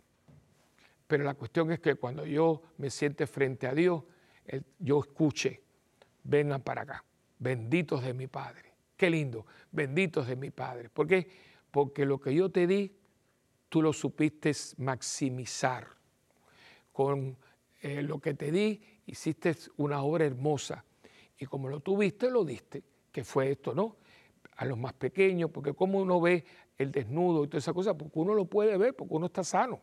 [1.07, 4.03] Pero la cuestión es que cuando yo me siente frente a Dios,
[4.79, 5.63] yo escuche,
[6.25, 7.05] vengan para acá,
[7.39, 8.73] benditos de mi Padre.
[8.97, 10.89] Qué lindo, benditos de mi Padre.
[10.91, 11.29] ¿Por qué?
[11.71, 12.95] Porque lo que yo te di,
[13.69, 15.87] tú lo supiste maximizar.
[16.93, 17.37] Con
[17.81, 20.85] eh, lo que te di, hiciste una obra hermosa
[21.39, 23.97] y como lo tuviste, lo diste, que fue esto, ¿no?
[24.57, 26.45] A los más pequeños, porque como uno ve
[26.77, 29.81] el desnudo y toda esa cosa, porque uno lo puede ver, porque uno está sano.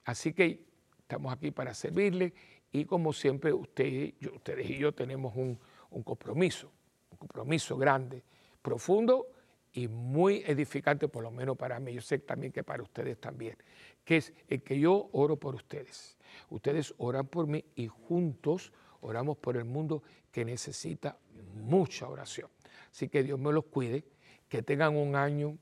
[0.05, 0.66] Así que
[0.99, 2.34] estamos aquí para servirle
[2.72, 5.57] y como siempre usted, ustedes y yo tenemos un,
[5.89, 6.72] un compromiso
[7.16, 8.24] compromiso grande,
[8.61, 9.28] profundo
[9.74, 13.57] y muy edificante, por lo menos para mí, yo sé también que para ustedes también,
[14.03, 16.18] que es el que yo oro por ustedes.
[16.49, 21.18] Ustedes oran por mí y juntos oramos por el mundo que necesita
[21.55, 22.49] mucha oración.
[22.91, 24.05] Así que Dios me los cuide,
[24.50, 25.58] que tengan un año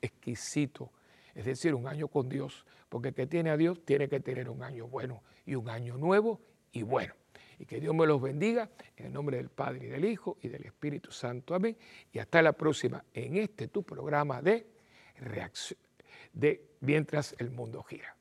[0.00, 0.90] exquisito,
[1.34, 4.48] es decir, un año con Dios, porque el que tiene a Dios tiene que tener
[4.48, 6.40] un año bueno y un año nuevo
[6.72, 7.14] y bueno.
[7.58, 10.48] Y que Dios me los bendiga en el nombre del Padre y del Hijo y
[10.48, 11.54] del Espíritu Santo.
[11.54, 11.76] Amén.
[12.12, 14.66] Y hasta la próxima en este tu programa de,
[16.32, 18.17] de mientras el mundo gira.